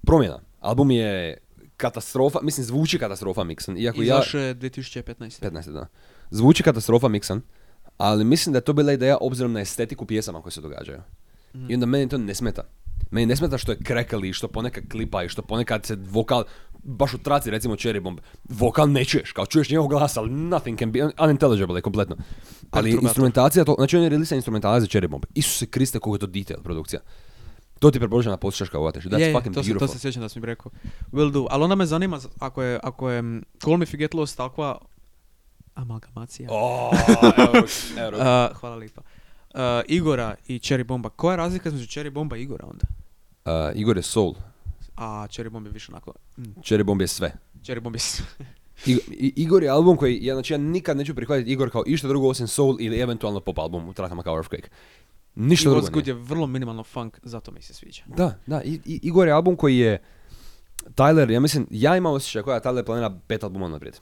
[0.06, 0.40] promjena.
[0.60, 1.38] Album je
[1.76, 4.16] katastrofa, mislim zvuči katastrofa miksan, iako ja...
[4.16, 5.04] Je 2015.
[5.50, 5.72] 15.
[5.72, 5.86] da.
[6.30, 7.42] Zvuči katastrofa miksan,
[7.96, 11.00] ali mislim da je to bila ideja obzirom na estetiku pjesama koje se događaju.
[11.54, 11.70] Mhm.
[11.70, 12.62] I onda meni to ne smeta.
[13.10, 16.44] Meni ne smeta što je krekali, što ponekad klipa i što ponekad se vokal,
[16.84, 18.18] baš u traci recimo Cherry Bomb,
[18.48, 22.16] vokal ne čuješ, kao čuješ njegov glas, ali nothing can be, unintelligible je kompletno.
[22.70, 25.24] Ali instrumentacija, to, znači on je releasa instrumentala za Cherry Bomb.
[25.34, 27.00] Isuse Kriste, koliko je to detail produkcija.
[27.78, 29.04] To ti preporučujem da poslušaš kao vateš.
[29.04, 29.88] That's Je, fucking to, se, beautiful.
[29.88, 30.72] to se sjećam da si mi rekao.
[31.12, 31.46] Will do.
[31.50, 34.36] Ali onda me zanima ako je, ako je mm, Call Me If You Get Lost
[34.36, 34.78] takva
[35.74, 36.48] amalgamacija.
[36.52, 36.92] Oh,
[37.38, 37.66] evo,
[37.98, 38.16] evo.
[38.16, 39.00] Uh, hvala lipa.
[39.54, 41.08] Uh, Igora i Cherry Bomba.
[41.08, 42.86] Koja je razlika između Cherry Bomba i Igora onda?
[43.44, 44.34] Uh, Igor je soul,
[44.96, 46.12] A Cherry Bomb je više onako...
[46.38, 47.32] Mm, Cherry Bomb je sve.
[47.56, 48.00] Cherry Bomb je...
[48.00, 48.22] s-
[48.86, 52.08] I- I- Igor je album koji, ja, znači ja nikad neću prihvatiti Igor kao išta
[52.08, 54.68] drugo osim soul ili eventualno pop album u trakama kao Earthquake.
[55.34, 58.02] Ništa drugo Good je vrlo minimalno funk, zato mi se sviđa.
[58.06, 60.02] Da, da, I, I- Igor je album koji je
[60.86, 63.96] Tyler, ja mislim, ja imam osjećaj koja Tyler planira pet albuma naprijed.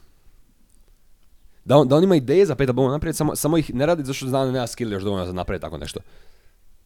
[1.65, 4.03] Da on, da on ima ideje za pet albuma naprijed, samo, samo ih ne radi
[4.03, 5.99] zato što zna da nema skill još dovoljno za naprijed tako nešto.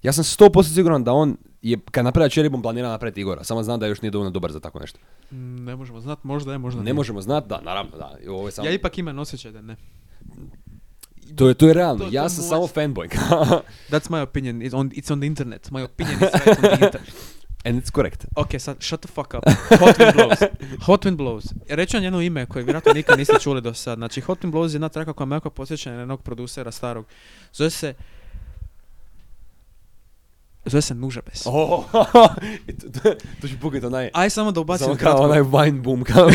[0.04, 3.44] Ja sam 100% siguran da on je, kad napravlja Cherry Bomb, planira napraviti Igora.
[3.44, 5.00] Samo znam da još nije dovoljno dobar za tako nešto.
[5.32, 6.94] Mm, Ne možemo znat, možda je, možda Ne nije.
[6.94, 8.18] možemo znati, da, naravno, da.
[8.30, 8.68] Ovo je samo...
[8.68, 9.76] Ja ipak imam osjećaj da ne.
[11.36, 13.08] To je, to je realno, To- ja to sam moj- samo fanboy.
[13.92, 14.56] That's my opinion.
[14.58, 15.70] It's on, it's on the internet.
[15.70, 17.14] My opinion is right on the internet.
[17.66, 18.26] And it's correct.
[18.36, 19.44] Ok, sad, shut the fuck up.
[19.80, 20.40] Hot Wind Blows.
[20.82, 21.46] Hot Wind Blows.
[21.70, 23.98] Reći vam jedno ime koje vjerojatno nikad niste čuli do sad.
[23.98, 27.06] Znači, Hot Wind Blows je jedna traka koja me jako posjeća na jednog producera starog.
[27.54, 27.94] Zove se...
[30.68, 31.44] Zove se Nužabes.
[31.46, 31.86] Oh,
[32.82, 34.10] to, to, to ću pukati onaj...
[34.14, 36.30] Aj samo da ubacim Samo kao onaj wine boom, kao...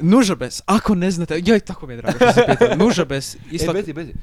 [0.00, 2.74] Nužabes, ako ne znate, joj, tako mi je drago što se pita.
[2.84, 4.14] Nužabes, isto, E, Beti, Beti.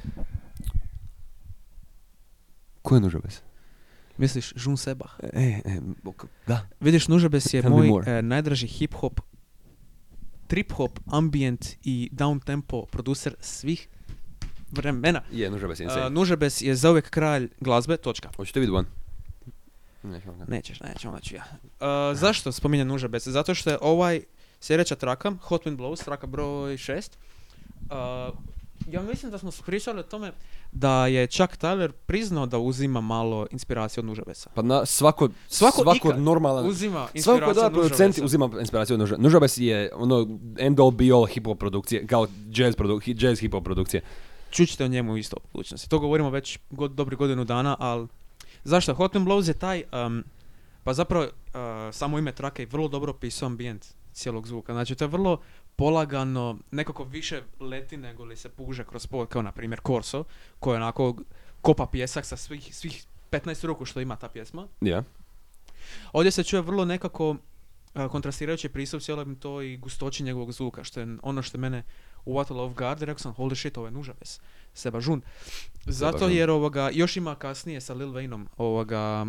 [2.81, 3.41] Ko je Nužabes?
[4.17, 5.11] misliš, Žun Sebah.
[5.23, 6.67] E, e, ok, da.
[6.79, 8.11] Vidiš, Nužabes je Tell moj more.
[8.11, 9.19] e, najdraži hip-hop,
[10.47, 13.87] trip-hop, ambient i down-tempo producer svih
[14.71, 15.21] vremena.
[15.31, 16.05] Je, Nužabes je insane.
[16.05, 18.29] Uh, Nužabes je zauvijek kralj glazbe, točka.
[18.35, 18.89] Hoćete vidjeti ga.
[20.47, 21.43] Nećeš, nećemo, znači ja.
[21.53, 23.27] Uh, zašto spominjem Nužabes?
[23.27, 24.21] Zato što je ovaj
[24.59, 27.09] sljedeća traka, Hot Wind Blows, traka broj 6.
[27.89, 28.37] Uh,
[28.91, 30.31] ja mislim da smo pričali o tome
[30.71, 34.49] da je Chuck Tyler priznao da uzima malo inspiracije od Nužabesa.
[34.53, 36.67] Pa na, svako, Svako svako, normalan...
[36.67, 38.25] Uzima Svako inspiraciju da od producent Nužabesa.
[38.25, 39.15] uzima inspiraciju od Nuža.
[39.17, 43.51] Nužabes je ono end all be all hip hop produkcije, kao jazz, produ, jazz hip
[43.51, 44.01] hop produkcije.
[44.57, 45.89] Čućete o njemu isto u budućnosti.
[45.89, 48.07] To govorimo već god, dobri godinu dana, ali
[48.63, 48.93] zašto?
[48.93, 50.23] Hot Wind Blows je taj, um,
[50.83, 51.31] pa zapravo uh,
[51.91, 54.73] samo ime trake je vrlo dobro pisao ambijent cijelog zvuka.
[54.73, 55.41] Znači to je vrlo
[55.75, 60.23] polagano, nekako više leti nego li se puže kroz pod, kao na primjer Corso,
[60.59, 61.15] koji onako
[61.61, 64.67] kopa pjesak sa svih, svih 15 ruku što ima ta pjesma.
[64.81, 65.03] Ja.
[66.13, 67.35] Ovdje se čuje vrlo nekako
[67.93, 71.83] a, kontrastirajući pristup cijelom to i gustoći njegovog zvuka, što je ono što mene
[72.27, 74.39] uvatilo off guard, i rekao sam, holy shit, ovo je nužaves,
[74.73, 75.21] Seba Žun.
[75.85, 76.31] Zato Žun.
[76.31, 79.25] jer ovoga, još ima kasnije sa Lil Wayneom, ovoga,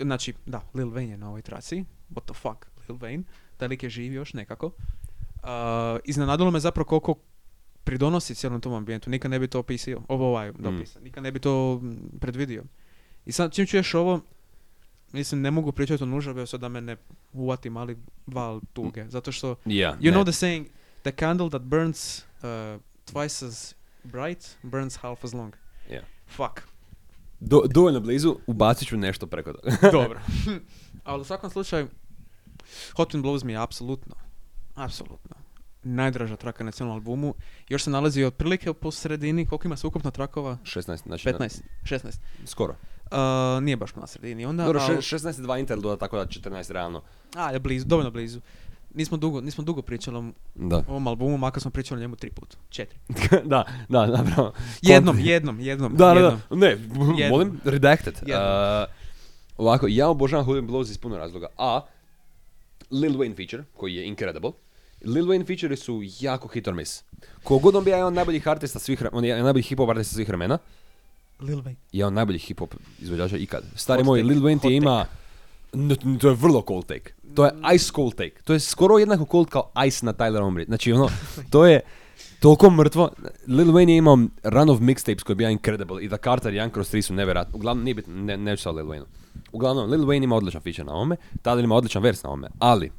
[0.00, 3.22] znači, da, Lil Wayne je na ovoj traci, what the fuck, Lil Wayne,
[3.56, 4.70] taj lik je živ još nekako.
[5.42, 7.14] A, iznenadilo me zapravo koliko
[7.84, 11.38] pridonosi cijelom tom ambijentu, nikad ne bi to opisio, ovo ovaj, dopisao, nikad ne bi
[11.38, 12.64] to mm, predvidio.
[13.26, 14.20] I sad čim čuješ ovo,
[15.12, 16.96] mislim ne mogu pričati o nužavesu da me ne
[17.32, 19.96] uvati mali val tuge, zato što Ja.
[20.00, 20.66] You know the saying,
[21.10, 25.54] the candle that burns uh, twice as bright burns half as long.
[25.90, 26.04] Yeah.
[26.26, 26.60] Fuck.
[27.40, 29.76] Do, dovoljno blizu, ubacit ću nešto preko toga.
[30.02, 30.20] Dobro.
[31.04, 31.88] Ali u svakom slučaju,
[32.96, 34.14] Hot Wind Blows mi je apsolutno,
[34.74, 35.36] apsolutno
[35.82, 37.34] najdraža traka na cijelom albumu.
[37.68, 40.58] Još se nalazi otprilike po sredini, koliko ima ukupno trakova?
[40.62, 41.28] 16, znači...
[41.28, 42.18] na- 15, 16.
[42.44, 42.74] skoro.
[43.10, 44.46] Uh, nije baš na sredini.
[44.46, 47.02] Onda, Dobro, al- še- 16 i 2 interluda, tako da 14 realno.
[47.36, 48.40] a, je blizu, dovoljno blizu.
[48.94, 50.24] Nismo dugo, nismo dugo pričali o
[50.54, 50.82] Da.
[50.88, 52.56] ovom albumu, makar smo pričali o njemu tri puta.
[52.70, 52.98] Četiri.
[53.44, 54.52] da, da, zapravo.
[54.82, 55.96] Jednom, jednom, jednom.
[55.96, 56.40] Da, da, jednom.
[56.50, 56.56] da.
[56.56, 57.28] Ne, Jednom.
[57.30, 58.14] molim, redacted.
[58.22, 58.28] Uh,
[59.56, 61.46] ovako, ja obožavam Hood and Blows iz puno razloga.
[61.58, 61.80] A,
[62.90, 64.50] Lil Wayne feature, koji je incredible.
[65.04, 67.02] Lil Wayne feature su jako hit or miss.
[67.42, 70.58] Kogod on bi jedan od najboljih artista svih, on je najboljih hip-hop artista svih vremena.
[71.40, 71.74] Lil Wayne.
[71.92, 73.62] Jedan od najboljih hip-hop izvođača ikad.
[73.74, 75.00] Stari Hot moj, take, Lil Wayne ti ima...
[75.00, 75.27] N-
[75.72, 77.12] n- to je vrlo cold take.
[77.34, 78.42] To je ice cold take.
[78.44, 80.64] To je skoro jednako cold kao ice na Tyler Omri.
[80.64, 81.08] Znači ono,
[81.52, 81.80] to je
[82.40, 83.10] toliko mrtvo.
[83.46, 86.04] Lil Wayne je imao run of mixtapes koji je bio incredible.
[86.04, 87.54] I da Carter i Young Cross 3 su nevjerojatni.
[87.56, 89.04] Uglavnom, nije bitno, ne, neću sad o Lil Wayne.
[89.52, 91.16] Uglavnom, Lil Wayne ima odličan feature na ovome.
[91.42, 92.48] Tyler ima odličan vers na ovome.
[92.58, 92.90] Ali,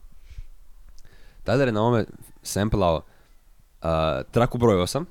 [1.46, 2.06] Tyler je na ovome
[2.44, 3.90] samplao uh,
[4.32, 5.06] traku broj 8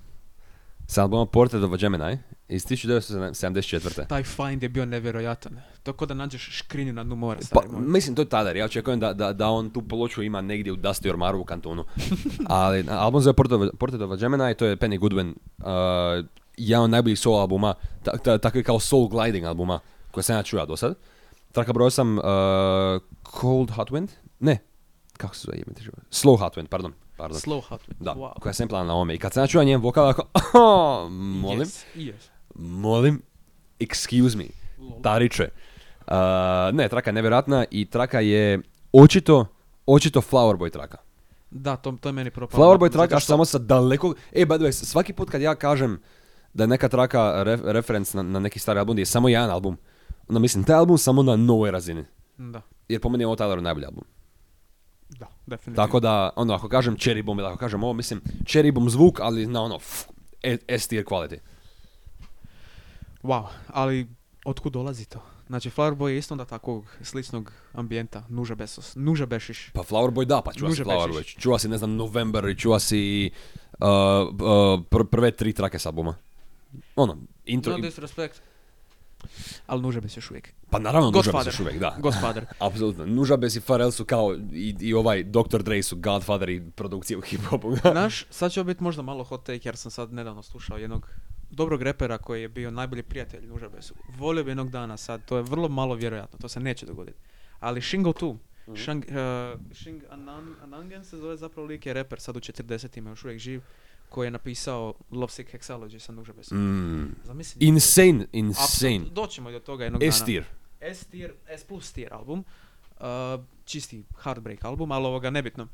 [0.86, 2.18] sa albuma Portrait of a Gemini
[2.48, 4.06] iz 1974.
[4.06, 5.60] Taj find je bio nevjerojatan.
[5.82, 8.56] To ko da nađeš škrinju na dnu mora, Pa, mislim, to je Tyler.
[8.56, 11.84] Ja očekujem da, da, da on tu ploču ima negdje u Dusty Ormaru u kantonu.
[12.46, 15.34] Ali album zove Portrait of- a Gemini, to je Penny Goodwin.
[15.58, 19.80] Uh, jedan od najboljih soul albuma, ta, ta, takvi kao soul gliding albuma
[20.10, 20.94] koje sam ja čuo do sad.
[21.52, 23.02] Traka broj 8, uh,
[23.40, 24.08] Cold Hot Wind?
[24.40, 24.58] Ne,
[25.16, 25.98] kako se zove život?
[26.10, 26.92] Slow Hot Wind, pardon.
[27.16, 27.40] pardon.
[27.40, 27.96] Slow Hot Wind.
[28.00, 28.40] Da, wow.
[28.40, 29.14] koja je samplana na ovome.
[29.14, 30.22] I kad sam ja čuo njen vokal, ako,
[30.54, 31.10] oh,
[31.42, 32.37] molim, Yes, yes.
[32.58, 33.22] Molim,
[33.80, 34.44] excuse me.
[35.02, 35.48] Tariče.
[36.00, 36.14] Uh,
[36.72, 38.60] ne, traka je nevjerojatna i traka je
[38.92, 39.46] očito,
[39.86, 40.98] očito Flower Boy traka.
[41.50, 42.58] Da, to, to je meni propalo.
[42.58, 44.16] Flower Boy Zato traka što- samo sa dalekog...
[44.32, 46.00] E, by the way, svaki put kad ja kažem
[46.54, 49.50] da je neka traka ref, referenc na, na neki stari album gdje je samo jedan
[49.50, 49.76] album,
[50.28, 52.04] onda mislim taj album samo na novoj razini.
[52.38, 54.04] Da, Jer po meni je ovo Tylerov najbolji album.
[55.10, 55.76] da, definitivno.
[55.76, 59.46] Tako da, ono, ako kažem Cherry Bomb ako kažem ovo, mislim Cherry Bomb zvuk, ali
[59.46, 60.04] na ono, f,
[60.42, 61.38] e- S tier quality.
[63.28, 64.08] Wow, ali
[64.44, 65.22] otkud dolazi to?
[65.46, 69.70] Znači, Flower Boy je isto onda takvog sličnog ambijenta, nuža besos, nuža bešiš.
[69.72, 71.36] Pa Flower Boy da, pa čuva si Nuže Flower bešiš.
[71.36, 71.40] Boy.
[71.40, 73.30] Čuva si, ne znam, November i čuva si
[73.72, 73.88] uh, uh,
[74.90, 76.14] pr- prve tri trake s albuma.
[76.96, 77.72] Ono, intro...
[77.72, 78.42] No disrespect.
[79.66, 80.54] Ali Nužabes još uvijek.
[80.70, 81.52] Pa naravno, Nužabes Godfather.
[81.52, 81.96] još uvijek, da.
[81.98, 82.46] Godfather.
[82.66, 83.06] Apsolutno.
[83.06, 85.62] Nužabes i Pharrell su kao, i, i ovaj Dr.
[85.62, 87.76] Dre su Godfather i produkcije u hip-hopu.
[87.92, 91.08] Znaš, sad će biti možda malo hot take jer sam sad nedavno slušao jednog
[91.50, 93.94] dobrog repera koji je bio najbolji prijatelj Nužabesu.
[94.08, 97.18] Volio bi jednog dana sad, to je vrlo malo vjerojatno, to se neće dogoditi.
[97.60, 98.38] Ali Shingo tu,
[98.76, 103.24] Shang, uh, Shing Anan, Anangen se zove zapravo lik je reper, sad u 40-ima još
[103.24, 103.60] uvijek živ,
[104.08, 106.58] koji je napisao Lovesick Hexology sa Nužabesom.
[106.58, 107.14] Mm.
[107.24, 107.66] Zamisli.
[107.66, 109.04] Insane, insane.
[109.12, 110.12] Doćemo i do toga jednog dana.
[110.12, 110.44] S tier.
[110.80, 112.44] S tier, S plus tier album.
[113.00, 113.04] Uh,
[113.64, 115.68] čisti heartbreak album, ali ovoga nebitno.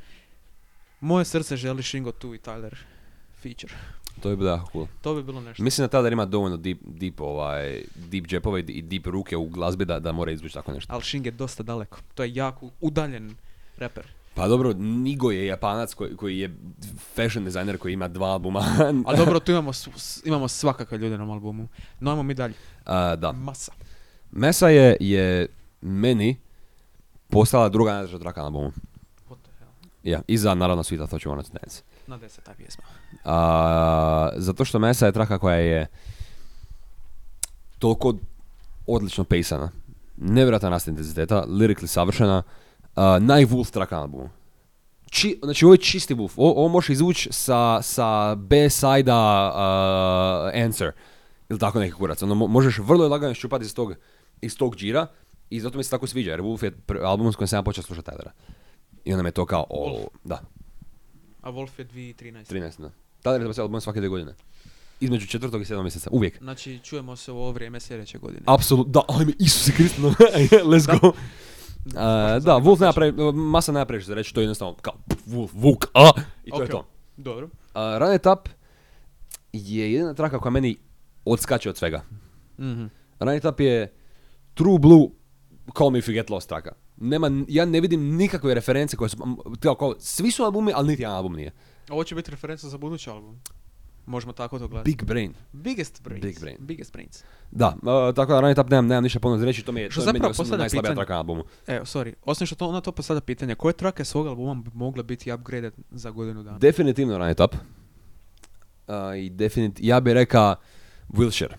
[1.01, 2.75] Moje srce želi Shingo tu i Tyler
[3.43, 3.75] feature.
[4.23, 4.87] To je bilo jako cool.
[5.03, 5.63] To bi bilo nešto.
[5.63, 9.85] Mislim da tada ima dovoljno deep, deep, ovaj, deep džepove i deep ruke u glazbi
[9.85, 10.93] da, da mora izvući tako nešto.
[10.93, 11.99] Ali Shing je dosta daleko.
[12.15, 13.35] To je jako udaljen
[13.77, 14.07] reper.
[14.35, 16.57] Pa dobro, Nigo je japanac koji, koji je
[17.15, 18.61] fashion dizajner koji ima dva albuma.
[19.07, 19.71] A dobro, tu imamo,
[20.25, 21.69] imamo svakakve ljude na albumu.
[22.01, 22.55] No, ajmo mi dalje.
[22.85, 23.33] A, da.
[23.33, 23.73] Masa.
[24.31, 25.49] Mesa je, je
[25.81, 26.37] meni
[27.29, 28.73] postala druga najdraža traka na albumu.
[29.29, 29.71] What the hell?
[30.03, 31.83] Ja, iza naravno Sweet Thought You Wanted to Dance.
[32.07, 32.85] Na deset ta pjesma.
[33.25, 35.87] A, zato što Mesa je traka koja je
[37.79, 38.15] toliko
[38.87, 39.71] odlično pejsana.
[40.17, 42.43] Nevjerojatan rast intenziteta, lyrically savršena,
[42.97, 44.31] a, naj-Wolf traka na albumu.
[45.11, 50.93] Či, znači ovo je čisti Wolf, ovo, ovo možeš izvući sa, sa B-side-a uh, Answer,
[51.49, 52.23] ili tako neki kurac.
[52.23, 53.95] Ono, mo- možeš vrlo lagano iščupati iz tog,
[54.41, 55.07] iz tog džira
[55.51, 56.73] i zato mi se tako sviđa, jer Wolf je
[57.05, 58.31] album s kojim sam ja počeo slušati Tylera.
[59.05, 60.41] I onda me to kao, o, da,
[61.45, 62.45] A Wolf je 2013.
[62.45, 62.91] 13, da.
[63.23, 64.35] Tyler je album svake dvije godine.
[65.01, 66.39] Između četvrtog i sedmog mjeseca, uvijek.
[66.39, 68.43] Znači, čujemo se u ovo vrijeme sljedeće godine.
[68.47, 70.09] Apsolutno, da, ajme, Isuse Kriste, no,
[70.71, 70.93] let's Da.
[70.93, 71.13] go.
[71.85, 74.95] Da, Uh, da, Wolf nema pre, masa nema previše za reći, to je jednostavno kao
[75.27, 76.11] Wolf, Vuk, a,
[76.45, 76.71] i to je Ok.
[76.71, 76.79] to.
[76.79, 76.85] Uh,
[77.17, 77.49] Dobro.
[77.99, 78.49] Run It Up
[79.53, 80.77] je jedina traka koja meni
[81.25, 82.03] odskače od svega.
[82.59, 82.85] Mhm.
[83.21, 83.93] Run It Up je
[84.55, 85.07] True Blue
[85.79, 86.73] Call Me If You Get Lost traka.
[86.97, 89.17] Nema, ja ne vidim nikakve reference koje su,
[89.61, 91.53] kao, kao, svi su albumi, ali niti jedan album nije.
[91.89, 93.41] Ovo će biti referenca za budući album.
[94.07, 94.91] Možemo tako to gledati.
[94.91, 95.35] Big Brain.
[95.53, 96.23] Biggest brains.
[96.25, 96.57] Big brain.
[96.61, 97.25] Biggest brains.
[97.51, 99.81] Da, uh, tako da Run It Up nemam, nemam ništa puno za reći, to mi
[99.81, 101.45] je, Što to je meni zapravo osobno postavlja najslabija traka na albumu.
[101.67, 102.13] Evo, sorry.
[102.25, 105.75] Osim što to, ona to postavlja pitanje, koje trake svog albuma bi mogle biti upgraded
[105.91, 106.59] za godinu dana?
[106.59, 107.55] Definitivno Run It Up.
[107.55, 110.55] Uh, I definit, ja bih rekao
[111.09, 111.55] Wilshire.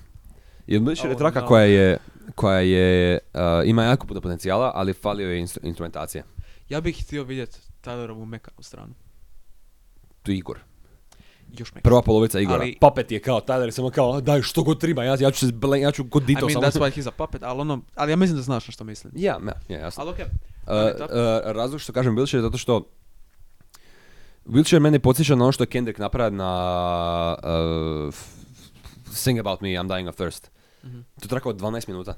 [0.68, 1.48] Jer Wilshire je Oh, traka no.
[1.48, 1.98] koja je,
[2.36, 6.24] koja je, uh, ima jako puno potencijala, ali falio je instru- instrumentacije.
[6.70, 8.94] ja bih htio vidjeti Tylerovu mekanu stranu.
[10.24, 10.60] Tu je Igor.
[11.50, 11.82] Još mekanu.
[11.84, 12.60] Prva polovica Igora.
[12.62, 15.54] Ali- Puppet je kao, Tyler samo kao, daj što god treba, ja, ja ću se,
[15.54, 16.66] ble- ja ću kod I Dito mean, samo.
[16.66, 19.14] that's why he's a puppet, ali ono, ali ja mislim da znaš na što mislim.
[19.16, 20.02] Ja, ja, ja, jasno.
[20.04, 20.26] Ali okej.
[20.26, 20.32] Uh,
[20.90, 21.10] It Up.
[21.12, 22.88] uh, razlog što kažem Wilshire je zato što
[24.46, 28.28] Wilshire mene podsjeća na ono što je Kendrick napravio na uh, f-
[29.12, 30.52] Sing About Me, I'm Dying of Thirst.
[30.86, 31.00] Mhm.
[31.20, 32.14] To je traka od 12 minuta.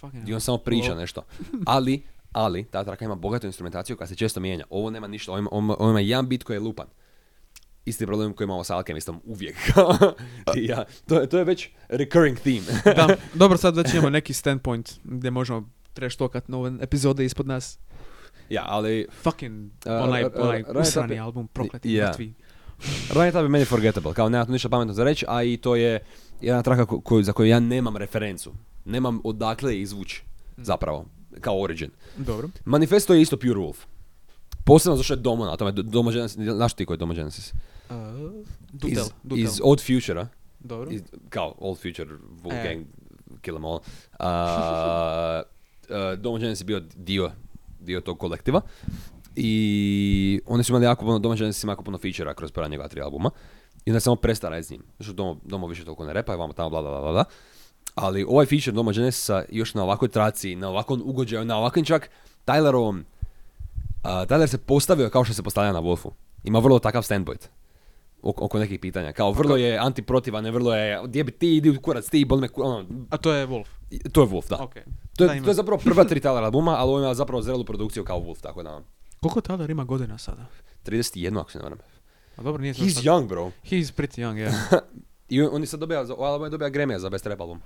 [0.00, 0.98] Fucking I on samo priča Lol.
[0.98, 1.22] nešto.
[1.66, 4.64] Ali, ali, ta traka ima bogatu instrumentaciju koja se često mijenja.
[4.70, 6.86] Ovo nema ništa, ovo ima, ovo ima- jedan bit koji je lupan.
[7.84, 9.56] Isti problem koji imamo sa Alchemistom, uvijek.
[10.56, 12.66] Ja, to, je, to je već recurring theme.
[12.84, 16.16] da, dobro, sad već imamo neki standpoint gdje možemo trash
[16.48, 17.78] nove epizode ispod nas.
[18.48, 22.08] ja, ali Fucking onaj, onaj usrani album, prokleti Ja.
[22.08, 22.34] mrtvi.
[23.10, 25.56] Run It Up je meni forgettable, kao nema tu ništa pametno za reći, a i
[25.56, 26.00] to je
[26.40, 28.52] jedna traka ko- koju, za koju ja nemam referencu.
[28.84, 30.22] Nemam odakle izvući,
[30.56, 31.04] zapravo,
[31.40, 31.90] kao origin.
[32.16, 32.48] Dobro.
[32.64, 33.76] Manifesto je isto Pure Wolf.
[34.64, 37.52] Posebno zašto je Domo na tome, Domo Genesis, znaš ti koji je Domo Genesis?
[37.90, 37.96] Uh,
[38.72, 39.38] Dutel, iz, Dutel.
[39.38, 40.26] iz Old Future-a,
[40.60, 40.90] Dobro.
[40.90, 42.08] iz, kao Old Future,
[42.42, 42.84] Wolf E.
[43.40, 43.74] Kill 'em All.
[43.74, 43.80] Uh,
[45.88, 47.30] uh, Domo Genesis je bio dio,
[47.80, 48.60] dio tog kolektiva.
[49.36, 53.00] I oni su imali jako puno, Genesis ima jako puno feature kroz prva njegova tri
[53.00, 53.30] albuma.
[53.86, 54.82] I onda je samo prestao raditi s njim.
[55.00, 57.24] Što Domo, Domo više toliko ne repa i vamo tamo bla bla bla bla.
[57.94, 62.10] Ali ovaj feature Domo Genesisa još na ovakvoj traci, na ovakvom ugođaju, na ovakvim čak
[62.46, 63.02] Tylerovom
[63.98, 66.10] Uh, Tyler se postavio kao što se postavlja na Wolfu.
[66.44, 67.48] Ima vrlo takav standpoint
[68.22, 69.12] oko, nekih pitanja.
[69.12, 72.40] Kao vrlo je antiprotivan, ne vrlo je gdje bi ti, idi u kurac, ti, boli
[72.40, 73.66] me, ku- ono, A to je Wolf.
[74.12, 74.56] to je Wolf, da.
[74.56, 74.74] Ok.
[75.16, 75.44] To Da, je, ima.
[75.44, 78.40] to je zapravo prva tri Tyler albuma, ali ovo ima zapravo zrelu produkciju kao Wolf,
[78.40, 78.80] tako da.
[79.20, 80.46] Koliko Tyler ima godina sada?
[80.84, 81.78] 31, ako se ne varam.
[82.36, 83.50] A dobro, nije to He's sad- young, bro.
[83.64, 84.78] He's pretty young, yeah.
[85.28, 87.60] I on, je sad dobija, za ovaj album je dobija Grammy za best rap album.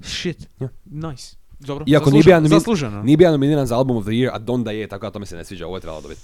[0.00, 0.48] Shit.
[0.60, 0.68] Ja.
[0.84, 1.36] Nice.
[1.58, 3.02] Dobro, Iako nije zasluženo, bio, nomin- zasluženo.
[3.02, 5.26] nije bio nominiran za album of the year, a Donda je, tako da to mi
[5.26, 6.20] se ne sviđa, ovo je trebalo dobiti.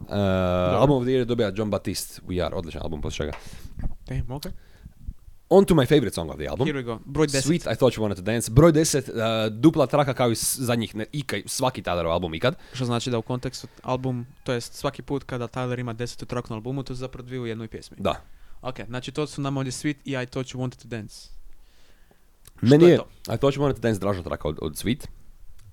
[0.00, 0.08] Uh,
[0.74, 3.38] album of the year je dobija John Batiste, We Are, odličan album, poslije čega.
[4.08, 4.42] Damn, ok.
[5.54, 6.66] On to my favorite song of the album.
[6.66, 6.98] Here we go.
[7.04, 7.42] Broj 10.
[7.42, 8.50] Sweet, I Thought You Wanted to Dance.
[8.50, 12.56] Broj 10, uh, dupla traka kao i zadnjih, ne, ikaj, svaki Tylerov album ikad.
[12.72, 16.50] Što znači da u kontekstu album, to jest svaki put kada Tyler ima desetu track
[16.50, 17.96] na albumu, to su zapravo dvije u jednoj pjesmi.
[18.00, 18.20] Da.
[18.62, 21.28] Ok, znači to su nama ovdje Sweet i I Thought You Wanted to Dance.
[22.60, 23.06] Meni je je, to?
[23.28, 25.06] a to ću morati da je draža traka od, od Sweet,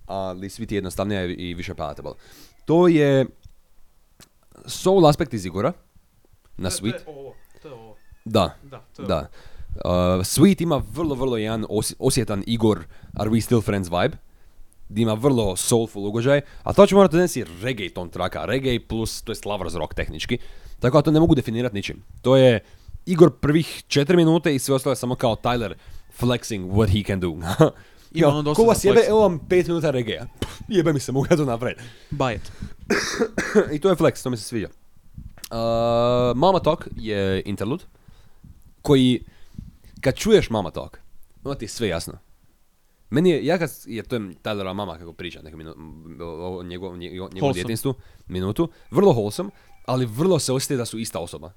[0.05, 2.13] ali Sweet je jednostavnija i više palatable.
[2.65, 3.25] To je
[4.65, 5.73] soul aspekt iz Igora
[6.57, 7.03] na Sweet.
[7.03, 7.95] To je ovo, to je ovo.
[8.25, 9.29] Da, Da, to je da.
[9.75, 9.81] Uh,
[10.23, 12.79] Sweet ima vrlo, vrlo jedan os- osjetan Igor
[13.13, 14.17] Are We Still Friends vibe.
[14.89, 19.21] Gdje ima vrlo soulful ugođaj, a to ću morati donesi reggae ton traka, reggae plus,
[19.21, 20.37] to je lovers rock tehnički.
[20.79, 22.03] Tako da to ne mogu definirati ničim.
[22.21, 22.59] To je
[23.05, 25.73] Igor prvih 4 minute i sve ostalo je samo kao Tyler
[26.19, 27.27] flexing what he can do.
[28.11, 30.19] Ima Kao, on dosta ko vas jebe, evo vam 5 minuta reggae
[30.67, 31.81] Jebe mi se, mogu ja to napraviti.
[32.11, 32.51] Buy it.
[33.75, 34.67] I to je flex, to mi se sviđa.
[35.51, 35.57] Uh,
[36.37, 37.83] Mama Talk je interlude
[38.81, 39.23] koji,
[40.01, 40.99] kad čuješ Mama Talk,
[41.43, 42.13] onda ti je sve jasno.
[43.09, 45.73] Meni je, ja kad, jer to je Tylerova mama kako priča neko minu,
[46.21, 47.93] o, o njegovom, nje- njegovom djetinstvu,
[48.27, 49.49] minutu, vrlo wholesome,
[49.85, 51.51] ali vrlo se osjeti da su ista osoba.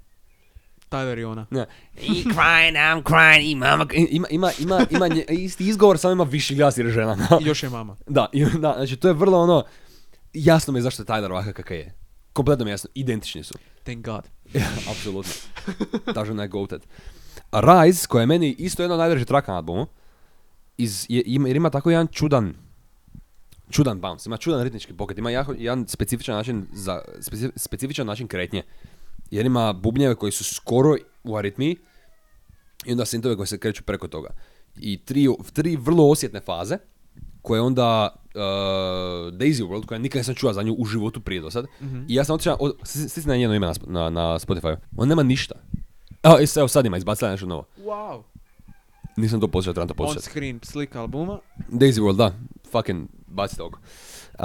[0.90, 1.46] Tyler i ona.
[1.50, 1.66] Ne.
[1.94, 3.86] He crying, I'm crying, i mama...
[4.10, 7.16] Ima, ima, ima, ima nje- isti izgovor, samo ima viši glas jer je žena.
[7.40, 7.96] I još je mama.
[8.06, 9.64] Da, i, da, znači to je vrlo ono,
[10.32, 11.94] jasno mi je zašto je Tyler ovakav kakav je.
[12.32, 13.54] Kompletno mi je jasno, identični su.
[13.82, 14.22] Thank God.
[14.90, 15.32] Apsolutno.
[16.14, 16.82] Ta žena je goated.
[17.52, 19.86] Rise, koja je meni isto jedna od najdražih traka na albumu,
[20.78, 22.54] iz, je, ima, jer ima tako jedan čudan,
[23.70, 28.28] čudan bounce, ima čudan ritnički pokret, ima jako, jedan specifičan način, za, speci- specifičan način
[28.28, 28.62] kretnje.
[29.30, 31.76] Jer ima bubnjeve koji su skoro u aritmiji
[32.84, 34.28] i onda sintove koji se kreću preko toga.
[34.76, 36.78] I tri, tri vrlo osjetne faze,
[37.42, 38.40] koje onda uh,
[39.38, 41.66] Daisy World, koja nikad nisam čuo za nju u životu prije do sad.
[42.08, 44.76] I ja sam otišao, stisni na njeno ime na, na, na Spotify.
[44.96, 45.54] On nema ništa.
[46.22, 47.64] Evo, is- evo sad ima, izbacila je nešto novo.
[47.78, 48.22] Wow.
[49.16, 50.24] Nisam to poslušao, trebam to On poslušati.
[50.26, 51.38] screen slika albuma.
[51.70, 52.32] Daisy World, da.
[52.70, 53.78] Fucking bacite oko.
[53.78, 54.38] Uh,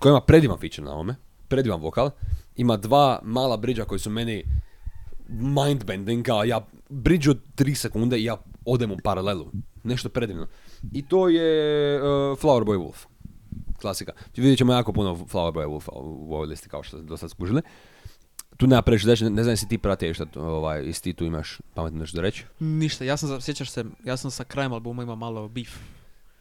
[0.00, 1.16] koja ima predivan feature na ovome.
[1.48, 2.10] Predivan vokal.
[2.56, 4.44] Ima dva mala bridža koji su meni
[5.28, 9.50] mindbending, kao ja bridge od 3 sekunde i ja odem u paralelu.
[9.82, 10.46] Nešto predivno.
[10.92, 12.06] I to je uh,
[12.38, 13.06] Flower Boy Wolf.
[13.80, 14.12] Klasika.
[14.36, 17.30] Vidjet ćemo jako puno Flower Boy Wolfa u ovoj listi kao što ste do sad
[17.30, 17.62] skužili.
[18.56, 21.58] Tu nema previše reći, ne, znam jesi ti pratio šta, ovaj, jesi ti tu imaš
[21.74, 22.44] pametno nešto da reći.
[22.58, 25.76] Ništa, ja sam, sjećaš se, ja sam sa krajem albuma imao malo beef.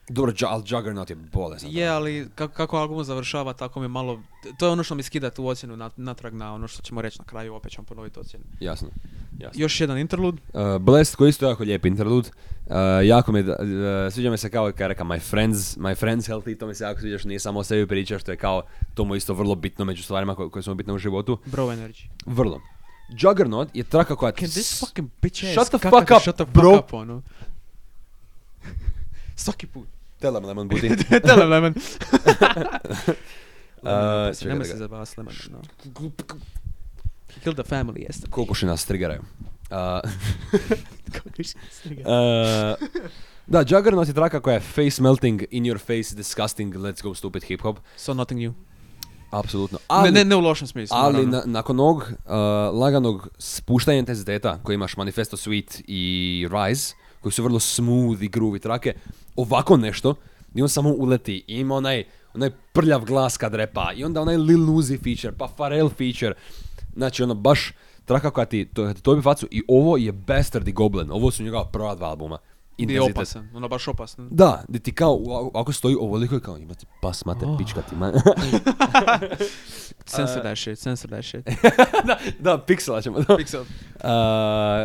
[0.09, 1.69] Dobro, ali Juggernaut je bolesan.
[1.71, 4.19] Je, ali kako, kako album završava, tako mi malo...
[4.57, 7.19] To je ono što mi skida tu ocjenu nat- natrag na ono što ćemo reći
[7.19, 8.45] na kraju, opet ćemo ponoviti ocjenu.
[8.59, 8.87] Jasno.
[9.39, 9.61] Jasno.
[9.61, 10.41] Još jedan interlude.
[10.53, 12.29] Uh, Blessed koji je isto jako lijep interlude.
[12.65, 13.55] Uh, jako mi, uh,
[14.11, 16.83] sviđa mi se kao kad je rekao my friends, my friends healthy, to mi se
[16.83, 18.61] jako sviđa što nije samo o sebi priča, što je kao
[18.93, 21.37] to mu je isto vrlo bitno među stvarima koje, koje su mu bitne u životu.
[21.45, 22.05] Bro energy.
[22.25, 22.61] Vrlo.
[23.19, 24.31] Juggernaut je traka koja...
[24.31, 26.79] Can this fucking bitch ass Shut the fuck up, shut the fuck bro.
[26.79, 27.21] up, ono.
[29.35, 29.92] Svaki put.
[30.23, 30.87] Tell them lemon booty.
[31.19, 31.73] Tell him, Lemon.
[33.77, 34.77] Uh, Nemoj se čekaj.
[34.77, 35.61] zabavati s Lemonom, no.
[37.43, 38.27] Kill the family, jeste.
[38.29, 39.21] Kokoši nas triggeraju.
[39.71, 39.77] Uh.
[41.97, 42.87] Uh,
[43.47, 47.43] da, Juggernaut je traka koja je face melting, in your face, disgusting, let's go stupid
[47.43, 47.79] hip hop.
[47.97, 48.53] So nothing new.
[49.31, 49.77] Apsolutno.
[49.77, 50.97] Ne, Ali, ne, ne u lošem smislu.
[50.97, 52.09] ali na- nakon ovog uh,
[52.73, 56.01] laganog spuštanja intenziteta koji imaš Manifesto Sweet i
[56.51, 58.93] Rise, koji su vrlo smooth i groovy trake,
[59.35, 60.15] ovako nešto,
[60.55, 64.37] i on samo uleti i ima onaj, onaj prljav glas kad repa, i onda onaj
[64.37, 66.33] Lil Uzi feature, pa Pharrell feature,
[66.95, 67.71] znači ono baš
[68.05, 71.43] traka koja ti, to, to bi facu, i ovo je Bastard i Goblin, ovo su
[71.43, 72.37] njegova prva dva albuma.
[72.77, 74.27] Gdje je opasan, ono baš opasan.
[74.31, 75.19] Da, gdje ti kao,
[75.53, 77.57] ako stoji ovoliko je kao, imati pas, mate, Oh.
[77.57, 78.11] pička ti, ma.
[80.05, 81.49] Censor that shit, censor that shit.
[82.07, 83.19] da, da, piksela ćemo.
[83.19, 83.37] Da.
[83.37, 83.61] Pixel.
[83.61, 83.65] Uh,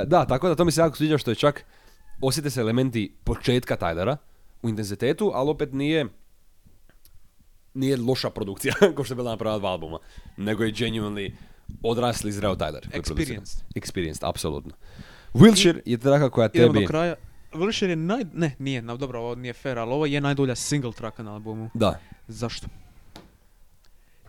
[0.08, 1.64] da, tako da to mi se jako sviđa što je čak,
[2.20, 4.16] osjete se elementi početka Tylera
[4.62, 6.06] u intenzitetu, ali opet nije,
[7.74, 9.98] nije loša produkcija, kao što je bila na prva dva albuma,
[10.36, 11.32] nego je genuinely
[11.82, 12.88] odrasli zreo Tyler.
[12.92, 13.62] Experienced.
[13.74, 14.72] Experienced, apsolutno.
[15.34, 16.84] Wilshire je traka koja Idemo tebi...
[16.84, 17.14] do kraja.
[17.52, 18.24] Wilshire je naj...
[18.32, 21.70] Ne, nije, no, dobro, ovo nije fair, ali ovo je najdulja single traka na albumu.
[21.74, 22.66] Da, Zašto?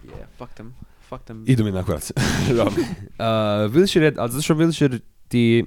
[0.03, 0.75] Yeah, fuck them.
[1.09, 1.45] Fuck them.
[1.47, 2.11] Idu mi na kurac.
[3.19, 3.25] Uh,
[3.73, 5.65] Wilshire je, ali zato što Wilshire ti...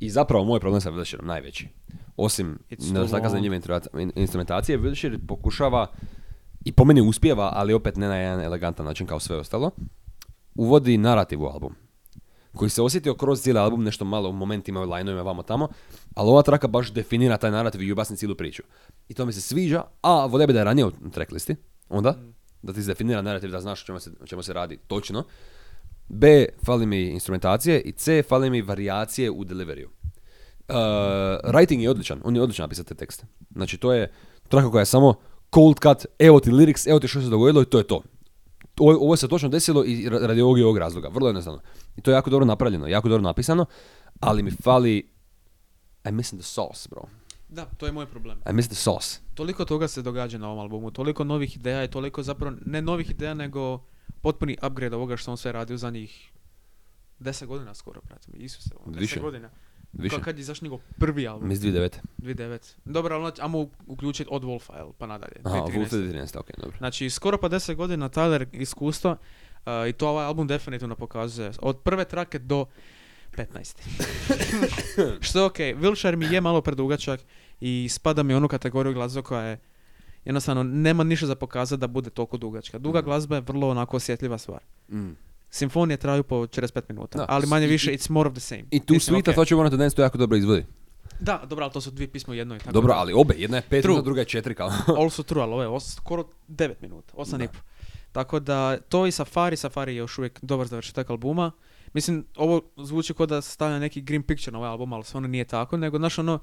[0.00, 1.68] I zapravo moj problem sa Wilshireom najveći.
[2.16, 5.86] Osim nedostatka zanimljive instrumenta- in- instrumentacije, Wilshire pokušava
[6.64, 9.70] i po meni uspijeva, ali opet ne na jedan elegantan način kao sve ostalo.
[10.54, 11.74] Uvodi narativ u album.
[12.56, 15.68] Koji se osjetio kroz cijeli album, nešto malo u momentima, u lineovima, vamo tamo,
[16.14, 18.62] ali ova traka baš definira taj narativ i objasni cijelu priču.
[19.08, 21.56] I to mi se sviđa, a volio bi da je ranije u tracklisti,
[21.88, 22.14] onda,
[22.62, 25.24] da ti izdefinira narativ, da znaš o čemu se, čemu se radi točno.
[26.08, 29.90] B, fali mi instrumentacije i C, fali mi varijacije u deliveriju.
[30.72, 33.26] Uh, writing je odličan, on je odličan napisati te tekste.
[33.50, 34.12] Znači to je
[34.48, 35.14] traka koja je samo
[35.54, 38.02] cold cut, evo ti lyrics, evo ti što se dogodilo i to je to.
[38.80, 41.60] Ovo, ovo se točno desilo i ra- radi ovog i ovog razloga, vrlo jednostavno.
[41.96, 43.66] I to je jako dobro napravljeno, jako dobro napisano,
[44.20, 45.12] ali mi fali,
[46.08, 47.02] I missing the sauce, bro.
[47.48, 48.38] Da, to je moj problem.
[48.50, 49.20] I miss the sauce.
[49.34, 53.10] Toliko toga se događa na ovom albumu, toliko novih ideja i toliko zapravo, ne novih
[53.10, 53.84] ideja, nego
[54.20, 56.32] potpuni upgrade ovoga što on sve radi u zadnjih
[57.20, 58.32] 10 godina skoro, brate.
[58.34, 59.20] Isuse, ono, 10 Više.
[59.20, 59.50] godina.
[59.92, 60.16] Više.
[60.16, 61.48] Ka- kad je izašao njegov prvi album?
[61.48, 61.90] Miss 2009.
[62.18, 62.74] 2009.
[62.84, 65.32] Dobro, ali znači, ajmo uključiti od Wolfa, jel, pa nadalje.
[65.44, 65.72] Aha, 2013.
[65.72, 66.76] Wolf 2013, ok, dobro.
[66.78, 69.16] Znači, skoro pa 10 godina Tyler iskustva
[69.56, 71.50] uh, i to ovaj album definitivno pokazuje.
[71.60, 72.66] Od prve trake do
[73.32, 73.76] 15.
[75.20, 77.20] Što je okej, Wilshire mi je malo predugačak
[77.60, 79.58] i spada mi u onu kategoriju glazbe koja je
[80.24, 82.78] jednostavno nema ništa za pokazati da bude toliko dugačka.
[82.78, 83.04] Duga Mhm.
[83.04, 84.60] glazba je vrlo onako osjetljiva stvar.
[84.88, 85.10] Mm.
[85.52, 88.40] Simfonije traju po 45 minuta, Da, ali manje i- više i- it's more of the
[88.40, 88.62] same.
[88.70, 89.32] I tu Mislim, Sweet okej.
[89.34, 90.66] Thought You Wanna Dance to jako dobro izvodi.
[91.20, 92.58] Da, dobro, ali to su dvije pismo u jednoj.
[92.58, 93.90] Tako Dobro, da- ali obe, jedna je 5 True.
[93.90, 94.70] minuta, druga je 4 kao.
[94.98, 97.44] Also true, ali ovo je os- skoro 9 minuta, 8 Da.
[97.44, 97.58] i po.
[98.12, 101.50] Tako da, to i Safari, Safari je još uvijek dobar završetak albuma.
[101.92, 105.28] Mislim, ovo zvuči kao da se stavlja neki green picture na ovaj album, ali stvarno
[105.28, 106.38] nije tako, nego, znaš, ono,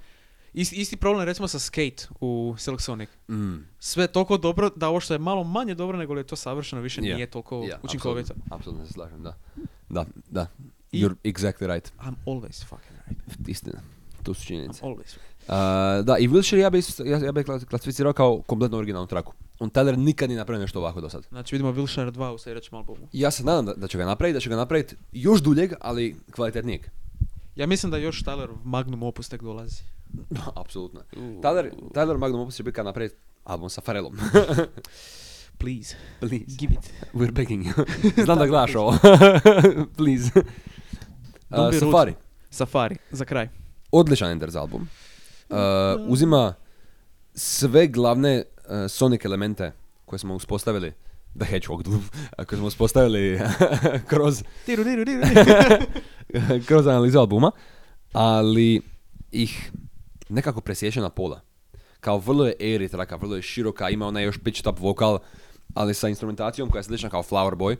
[0.54, 3.10] isti, isti problem recimo sa Skate u Silk Sonic.
[3.30, 3.56] Mm.
[3.80, 6.36] Sve je toliko dobro da ovo što je malo manje dobro nego li je to
[6.36, 7.14] savršeno više Je.
[7.14, 8.34] nije toliko Ja, učinkovito.
[8.50, 9.38] apsolutno, se slažem, da.
[9.89, 10.47] Da, da.
[10.91, 11.93] I- You're exactly right.
[12.00, 13.50] I'm always fucking right.
[13.50, 13.80] Istina.
[14.24, 14.82] To su činjenice.
[14.82, 15.30] I'm always right.
[15.41, 15.56] Uh,
[16.06, 19.34] da, i Wilshire ja bi, ja, ja bi kla- klasificirao kao kompletno originalnu traku.
[19.60, 21.26] On Tyler nikad nije napravio nešto ovako do sad.
[21.30, 23.08] Znači vidimo Wilshire 2 u sljedećem albumu.
[23.14, 26.16] Ja se nadam da, da će ga napraviti, da će ga napraviti još duljeg, ali
[26.32, 26.82] kvalitetnijeg.
[27.56, 29.84] Ja mislim da još Tyler Magnum opus tek dolazi.
[30.62, 31.01] Apsolutno.
[31.41, 34.18] Tyler, Tyler Magnum Opus će biti kad napraviti album sa Pharrellom.
[35.57, 36.45] Please, Please.
[36.57, 36.93] give it.
[37.14, 37.86] We're begging you.
[38.26, 38.97] Znam da gledaš ovo.
[39.97, 40.32] Please.
[41.49, 41.80] Uh.
[41.80, 42.14] Safari.
[42.49, 43.49] Safari, za kraj.
[43.91, 44.88] Odličan Enders album.
[45.49, 45.57] Uh,
[46.07, 46.53] uzima
[47.34, 49.72] sve glavne uh, Sonic elemente
[50.05, 50.93] koje smo uspostavili
[51.39, 51.84] The Hedgehog,
[52.47, 53.39] koje smo uspostavili
[54.07, 55.22] kroz, Tiru, tiru, tiru.
[56.68, 57.51] kroz analizu albuma,
[58.14, 58.82] ali
[59.32, 59.72] ih
[60.30, 61.41] nekako presječe na pola.
[61.99, 65.19] Kao vrlo je airy traka, vrlo je široka, ima onaj još pitched up vokal,
[65.73, 67.75] ali sa instrumentacijom koja je slična kao Flower Boy,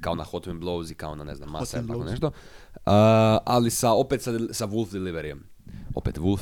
[0.00, 2.26] kao na Hot Wind Blows i kao na ne znam, Wind ili tako nešto.
[2.26, 2.32] Uh,
[3.44, 5.44] ali sa, opet sa, sa Wolf deliverijem.
[5.94, 6.40] Opet Wolf,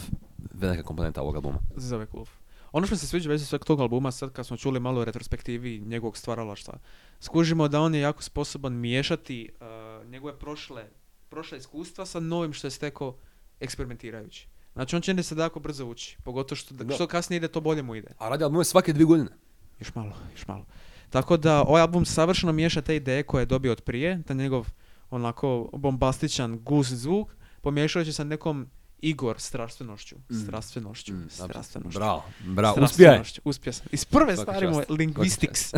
[0.55, 1.59] velika komponenta ovog albuma.
[1.77, 2.29] Zove Wolf.
[2.73, 5.81] Ono što se sviđa već sveg tog albuma, sad kad smo čuli malo o retrospektivi
[5.81, 6.79] njegovog stvaralaštva,
[7.21, 10.85] skužimo da on je jako sposoban miješati uh, njegove prošle,
[11.29, 13.17] prošle iskustva sa novim što je stekao
[13.61, 14.49] eksperimentirajući.
[14.75, 16.95] Znači on čini se da jako brzo uči, pogotovo što, Da.
[16.95, 18.09] što kasnije ide, to bolje mu ide.
[18.19, 19.31] A radi albume svake dvije godine.
[19.81, 20.65] Još malo, još malo.
[21.11, 24.69] Tako da ovaj album savršeno miješa te ideje koje je dobio od prije, ta njegov
[25.11, 27.29] onako bombastičan guz zvuk,
[27.61, 28.67] pomiješajući sa nekom
[29.01, 30.17] Igor strastvenošću.
[30.17, 30.35] Mm.
[30.35, 31.13] Strastvenošću.
[31.13, 31.99] Mm, strastvenošću.
[31.99, 32.75] Bravo, bravo.
[32.75, 33.87] Strastvenošću, Uspio sam.
[33.93, 35.73] Iz prve stvari moje, linguistics.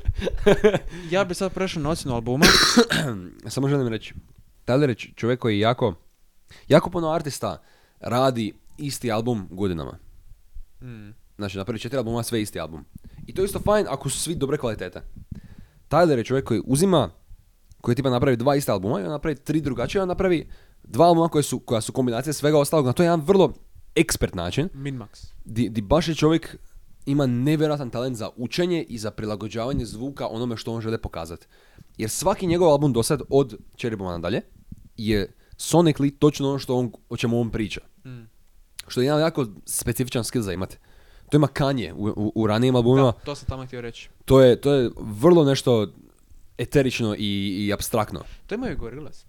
[1.10, 2.46] ja bi sad prešao na ocjenu albuma.
[3.48, 4.14] Samo želim reći,
[4.66, 5.94] Tyler je čovjek koji jako,
[6.68, 7.62] jako puno artista
[8.00, 9.98] radi isti album godinama.
[10.82, 11.10] Mm.
[11.36, 12.84] Znači, napravi četiri albuma, sve isti album.
[13.26, 15.02] I to je isto fajn ako su svi dobre kvalitete.
[15.88, 17.10] Tyler je čovjek koji uzima,
[17.80, 20.48] koji tipa napravi dva ista albuma i on napravi tri drugačije, on napravi
[20.84, 22.86] dva albuma koje su, koja su kombinacije svega ostalog.
[22.86, 23.52] Na to je jedan vrlo
[23.94, 25.32] ekspert način, Minmax.
[25.44, 26.56] di, di baš je čovjek
[27.06, 31.46] ima nevjerojatan talent za učenje i za prilagođavanje zvuka onome što on žele pokazati.
[31.98, 34.40] Jer svaki njegov album do sad od Cherry Bomba nadalje
[34.96, 37.80] je sonically točno ono što on, o čemu on priča.
[38.04, 38.22] Mm.
[38.88, 40.76] Što je jedan jako specifičan skill za imati.
[41.30, 43.12] To ima Kanye u, u, u ranijim albumima.
[43.12, 44.08] Da, to sam tamo htio reći.
[44.24, 45.92] To, je, to je vrlo nešto
[46.58, 48.22] eterično i, i abstraktno.
[48.46, 49.24] To imaju Gorillaz.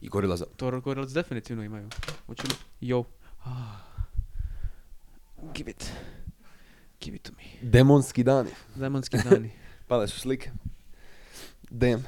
[0.00, 0.44] I gorila za...
[0.56, 1.88] To Gorillaz definitivno imaju.
[2.26, 2.54] Hoću li?
[2.88, 3.04] Yo.
[3.44, 3.92] Ah.
[5.54, 5.92] Give it.
[7.00, 7.70] Give it to me.
[7.70, 8.50] Demonski dani.
[8.74, 9.50] Demonski dani.
[9.88, 10.50] Pale su slike.
[11.70, 12.04] Damn.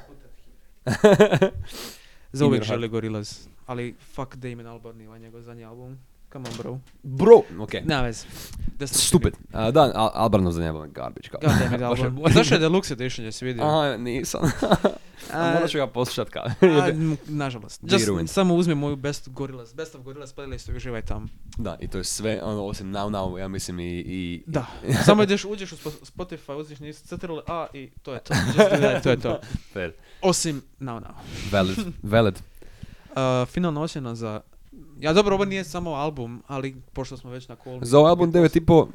[2.31, 3.47] Za uvijek želi Gorillaz.
[3.65, 5.97] Ali fuck Damon Albarn i ovaj njegov zadnji album.
[6.33, 6.79] Come on bro.
[7.03, 7.41] Bro!
[7.59, 7.71] Ok.
[7.83, 8.25] Na vez.
[8.69, 9.07] Destructive.
[9.07, 9.33] Stupid.
[9.53, 11.29] A, da, Al- Albarnov za njegov garbage.
[11.29, 11.39] Kao.
[11.41, 12.15] God damn it, Albarn.
[12.15, 13.63] Baš je- Zašto je Deluxe Edition, jesi vidio?
[13.63, 14.41] Aha, nisam.
[15.33, 16.43] A, morat ću ga poslušat kao.
[16.61, 17.81] a, m, nažalost.
[17.83, 21.27] Just, samo uzmi moju Best Gorillaz, Best of Gorillaz playlist i uživaj tamo.
[21.57, 23.83] da, i to je sve, ono, osim Now Now, ja mislim i...
[23.97, 24.65] i Da.
[25.05, 28.33] samo ideš, uđeš u Spo- Spotify, uzmeš nisu crtile A i to je to.
[28.33, 29.39] Just do that, to je to.
[29.73, 29.91] Fair.
[30.21, 31.13] Osim Now Now.
[31.51, 31.77] Valid.
[32.03, 32.35] Valid.
[33.15, 34.41] Uh, finalna ocjena za...
[34.99, 37.79] Ja dobro, ovo nije samo album, ali pošto smo već na kolu...
[37.81, 38.87] Za ovaj album 9,5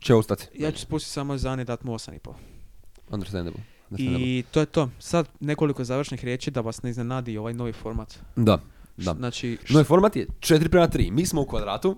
[0.00, 0.46] će ostati.
[0.54, 2.32] Ja ću spustiti samo Zani dat mu 8,5.
[3.10, 3.60] Understandable.
[3.90, 4.26] Understandable.
[4.28, 4.88] I to je to.
[4.98, 8.18] Sad nekoliko završnih riječi da vas ne iznenadi ovaj novi format.
[8.36, 8.58] Da,
[8.96, 9.14] da.
[9.14, 11.10] Znači, š- Novi format je 4 prema 3.
[11.10, 11.96] Mi smo u kvadratu.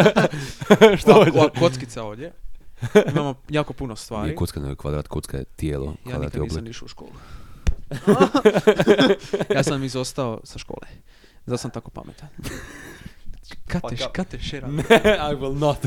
[1.00, 2.32] Što ova- ova kockica ovdje.
[3.12, 4.24] Imamo jako puno stvari.
[4.24, 7.10] Nije kocka, nego kvadrat, kocka je tijelo, Ja nikad nisam išao u školu.
[9.56, 10.86] ja sam izostao sa škole.
[11.46, 12.28] Zato sam tako pametan.
[13.66, 14.12] Kate, Fuck up.
[14.12, 14.68] kate, šera.
[15.30, 15.78] I will not.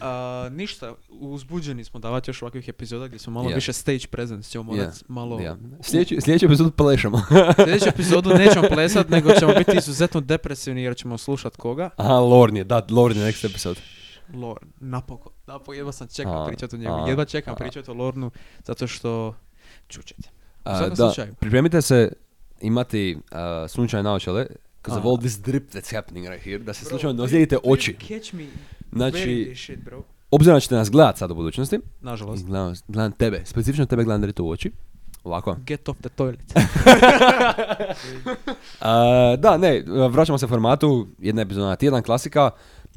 [0.00, 3.54] A, ništa, uzbuđeni smo davati još ovakvih epizoda gdje smo malo Yeah.
[3.54, 5.40] više stage presence, ćemo morat malo...
[5.40, 5.56] Ja.
[5.82, 7.22] Sljedeći, sljedeći epizod plešamo.
[7.64, 11.90] Sljedeću epizodu nećemo plesat, nego ćemo biti izuzetno depresivni jer ćemo slušat koga?
[11.96, 13.80] Aha, Lorne je, da, Lorne je next episode.
[14.34, 15.32] Lorne, napokon.
[15.46, 17.08] Napokon, jedva sam čekao pričati o njemu.
[17.08, 18.30] jedva čekam pričati o Lornu,
[18.64, 19.34] zato što...
[19.88, 20.28] Čućete.
[20.64, 21.34] A, da, slučaju.
[21.34, 22.12] pripremite se
[22.60, 23.38] imati uh,
[23.68, 24.46] sunčane naočale,
[24.76, 27.96] because of all this drip that's happening right here, da se slučajno ozlijedite oči.
[27.98, 28.46] Catch me
[28.92, 30.02] Znači- shit, bro.
[30.30, 32.44] Obzirom da ćete nas gledat sad u budućnosti, Nažalost.
[32.44, 34.70] gledam, gledam tebe, specifično tebe gledam direkt u oči.
[35.24, 35.56] Ovako.
[35.66, 36.40] Get off the toilet.
[38.80, 42.50] A, da, ne, vraćamo se formatu, jedna epizoda na tjedan, klasika.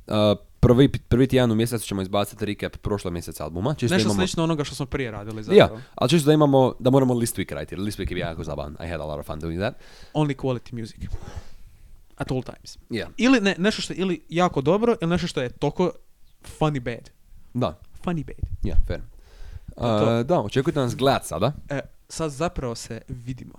[0.07, 0.36] A,
[0.68, 3.74] prvi, prvi tjedan u mjesecu ćemo izbaciti recap prošlog mjeseca albuma.
[3.74, 5.82] Čisto Nešto imamo, slično onoga što smo prije radili Ja, zapravo.
[5.95, 8.78] ali čisto da imamo, da moramo list week raditi, list week je bio jako zabavan.
[8.84, 9.76] I had a lot of fun doing that.
[10.13, 10.97] Only quality music.
[12.18, 12.78] At all times.
[12.89, 13.07] Yeah.
[13.18, 15.91] Ili ne, nešto što je ili jako dobro, ili nešto što je toliko
[16.59, 17.09] funny bad.
[17.53, 18.49] Da, Funny bad.
[18.63, 18.99] ja, fair.
[19.78, 21.53] A, To- da, očekujte nas gledat sada.
[21.70, 23.53] E, sad zapravo se vidimo.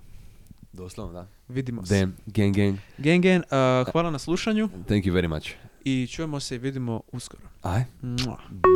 [0.72, 1.26] Doslovno, da.
[1.48, 1.98] Vidimo se.
[2.00, 2.76] Damn, gang gang.
[2.98, 5.48] Gang, gang, uh, hvala na slušanju Thank you very much
[5.88, 7.42] i čujemo se i vidimo uskoro.
[7.62, 7.84] Aj.
[8.02, 8.38] Mua.
[8.50, 8.68] B.